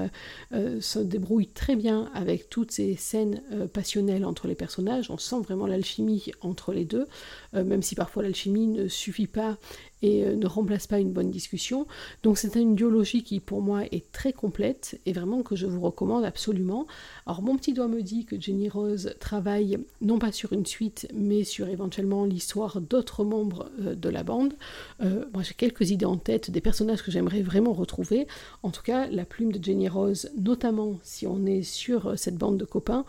se 0.52 0.98
débrouille 0.98 1.48
très 1.48 1.76
bien 1.76 2.10
avec 2.14 2.48
toutes 2.48 2.72
ces 2.72 2.96
scènes 2.96 3.42
passionnelles 3.72 4.24
entre 4.24 4.48
les 4.48 4.54
personnages, 4.54 5.10
on 5.10 5.18
sent 5.18 5.40
vraiment 5.42 5.66
l'alchimie 5.66 6.32
entre 6.40 6.72
les 6.72 6.84
deux. 6.84 7.06
Euh, 7.54 7.64
même 7.64 7.82
si 7.82 7.94
parfois 7.94 8.22
l'alchimie 8.22 8.66
ne 8.66 8.88
suffit 8.88 9.26
pas 9.26 9.56
et 10.02 10.24
euh, 10.24 10.36
ne 10.36 10.46
remplace 10.46 10.86
pas 10.86 10.98
une 10.98 11.12
bonne 11.12 11.30
discussion. 11.30 11.86
Donc 12.22 12.38
c'est 12.38 12.60
une 12.60 12.74
biologie 12.74 13.22
qui 13.22 13.40
pour 13.40 13.60
moi 13.60 13.84
est 13.86 14.10
très 14.12 14.32
complète 14.32 15.00
et 15.06 15.12
vraiment 15.12 15.42
que 15.42 15.56
je 15.56 15.66
vous 15.66 15.80
recommande 15.80 16.24
absolument. 16.24 16.86
Alors 17.26 17.42
mon 17.42 17.56
petit 17.56 17.72
doigt 17.72 17.88
me 17.88 18.02
dit 18.02 18.24
que 18.24 18.40
Jenny 18.40 18.68
Rose 18.68 19.14
travaille 19.20 19.78
non 20.00 20.18
pas 20.18 20.32
sur 20.32 20.52
une 20.52 20.66
suite 20.66 21.08
mais 21.14 21.44
sur 21.44 21.68
éventuellement 21.68 22.24
l'histoire 22.24 22.80
d'autres 22.80 23.24
membres 23.24 23.70
euh, 23.80 23.94
de 23.94 24.08
la 24.08 24.22
bande. 24.22 24.54
moi 25.00 25.42
j'ai 25.42 25.54
quelques 25.54 25.90
idées 25.90 26.04
en 26.04 26.16
tête 26.16 26.50
des 26.50 26.60
personnages 26.60 27.02
que 27.02 27.10
j'aimerais 27.10 27.42
vraiment 27.42 27.72
retrouver. 27.72 28.26
En 28.62 28.70
tout 28.70 28.82
cas 28.82 29.06
la 29.08 29.24
plume 29.24 29.52
de 29.52 29.62
Jenny 29.62 29.88
Rose, 29.88 30.30
notamment 30.36 30.98
si 31.02 31.26
on 31.26 31.46
est 31.46 31.62
sur 31.62 32.18
cette 32.18 32.36
bande 32.36 32.58
de 32.58 32.64
copains, 32.64 33.04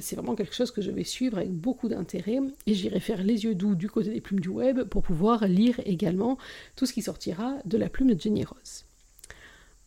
c'est 0.00 0.16
vraiment 0.16 0.34
quelque 0.34 0.54
chose 0.54 0.70
que 0.70 0.82
je 0.82 0.90
vais 0.90 1.04
suivre 1.04 1.38
avec 1.38 1.52
beaucoup 1.52 1.88
d'intérêt 1.88 2.38
et 2.66 2.74
j'irai 2.74 3.00
faire 3.00 3.22
les 3.22 3.44
yeux 3.44 3.54
doux 3.54 3.74
du 3.74 3.88
côté 3.88 4.10
des 4.10 4.20
plumes 4.20 4.40
du 4.40 4.48
web 4.48 4.82
pour 4.84 5.02
pouvoir 5.02 5.46
lire 5.46 5.80
également 5.84 6.27
tout 6.76 6.84
ce 6.84 6.92
qui 6.92 7.02
sortira 7.02 7.54
de 7.64 7.78
la 7.78 7.88
plume 7.88 8.12
de 8.12 8.20
Jenny 8.20 8.44
Rose. 8.44 8.84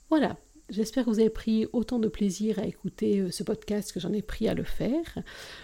Voilà, 0.09 0.37
J'espère 0.71 1.03
que 1.03 1.09
vous 1.09 1.19
avez 1.19 1.29
pris 1.29 1.67
autant 1.73 1.99
de 1.99 2.07
plaisir 2.07 2.57
à 2.57 2.65
écouter 2.65 3.19
euh, 3.19 3.29
ce 3.29 3.43
podcast 3.43 3.91
que 3.91 3.99
j'en 3.99 4.13
ai 4.13 4.21
pris 4.21 4.47
à 4.47 4.53
le 4.53 4.63
faire. 4.63 5.03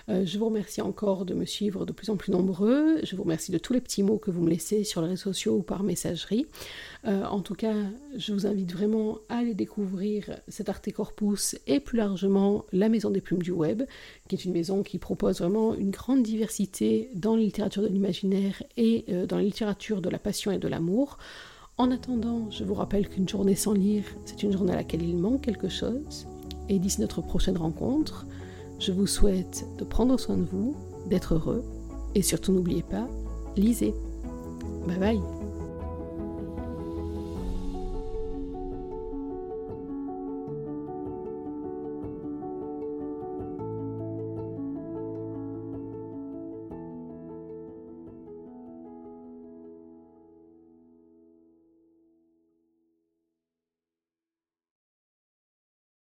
Euh, 0.09 0.25
je 0.25 0.37
vous 0.37 0.47
remercie 0.47 0.81
encore 0.81 1.23
de 1.23 1.33
me 1.33 1.45
suivre 1.45 1.85
de 1.85 1.93
plus 1.93 2.09
en 2.09 2.17
plus 2.17 2.33
nombreux. 2.33 2.99
Je 3.03 3.15
vous 3.15 3.23
remercie 3.23 3.53
de 3.53 3.57
tous 3.57 3.71
les 3.71 3.79
petits 3.79 4.03
mots 4.03 4.17
que 4.17 4.31
vous 4.31 4.41
me 4.41 4.49
laissez 4.49 4.83
sur 4.83 5.01
les 5.01 5.07
réseaux 5.07 5.31
sociaux 5.31 5.55
ou 5.55 5.61
par 5.61 5.83
messagerie. 5.83 6.45
Euh, 7.05 7.23
en 7.23 7.39
tout 7.39 7.55
cas, 7.55 7.73
je 8.17 8.33
vous 8.33 8.47
invite 8.47 8.73
vraiment 8.73 9.19
à 9.29 9.37
aller 9.37 9.53
découvrir 9.53 10.41
cet 10.49 10.67
Arte 10.67 10.91
Corpus 10.91 11.57
et 11.67 11.79
plus 11.79 11.99
largement 11.99 12.65
la 12.73 12.89
Maison 12.89 13.09
des 13.09 13.21
Plumes 13.21 13.41
du 13.41 13.51
Web, 13.51 13.83
qui 14.27 14.35
est 14.35 14.43
une 14.43 14.51
maison 14.51 14.83
qui 14.83 14.97
propose 14.97 15.39
vraiment 15.39 15.73
une 15.73 15.91
grande 15.91 16.21
diversité 16.21 17.09
dans 17.15 17.37
la 17.37 17.43
littérature 17.43 17.81
de 17.81 17.87
l'imaginaire 17.87 18.61
et 18.75 19.05
dans 19.29 19.37
la 19.37 19.43
littérature 19.43 20.01
de 20.01 20.09
la 20.09 20.19
passion 20.19 20.51
et 20.51 20.59
de 20.59 20.67
l'amour. 20.67 21.17
En 21.79 21.91
attendant, 21.91 22.49
je 22.49 22.63
vous 22.63 22.73
rappelle 22.73 23.07
qu'une 23.07 23.29
journée 23.29 23.53
sans 23.53 23.73
lire, 23.73 24.03
c'est 24.25 24.41
une 24.41 24.51
journée 24.51 24.73
à 24.73 24.77
laquelle 24.77 25.03
il 25.03 25.15
manque 25.15 25.41
quelque 25.41 25.69
chose. 25.69 26.25
Et 26.69 26.79
d'ici 26.79 27.01
notre 27.01 27.21
prochaine 27.21 27.55
rencontre, 27.55 28.25
je 28.79 28.91
vous 28.91 29.05
souhaite 29.05 29.63
de 29.77 29.83
prendre 29.83 30.19
soin 30.19 30.37
de 30.37 30.43
vous, 30.43 30.75
d'être 31.07 31.35
heureux, 31.35 31.63
et 32.15 32.23
surtout 32.23 32.51
n'oubliez 32.51 32.81
pas, 32.81 33.07
lisez. 33.55 33.93
Bye 34.87 34.97
bye 34.97 35.21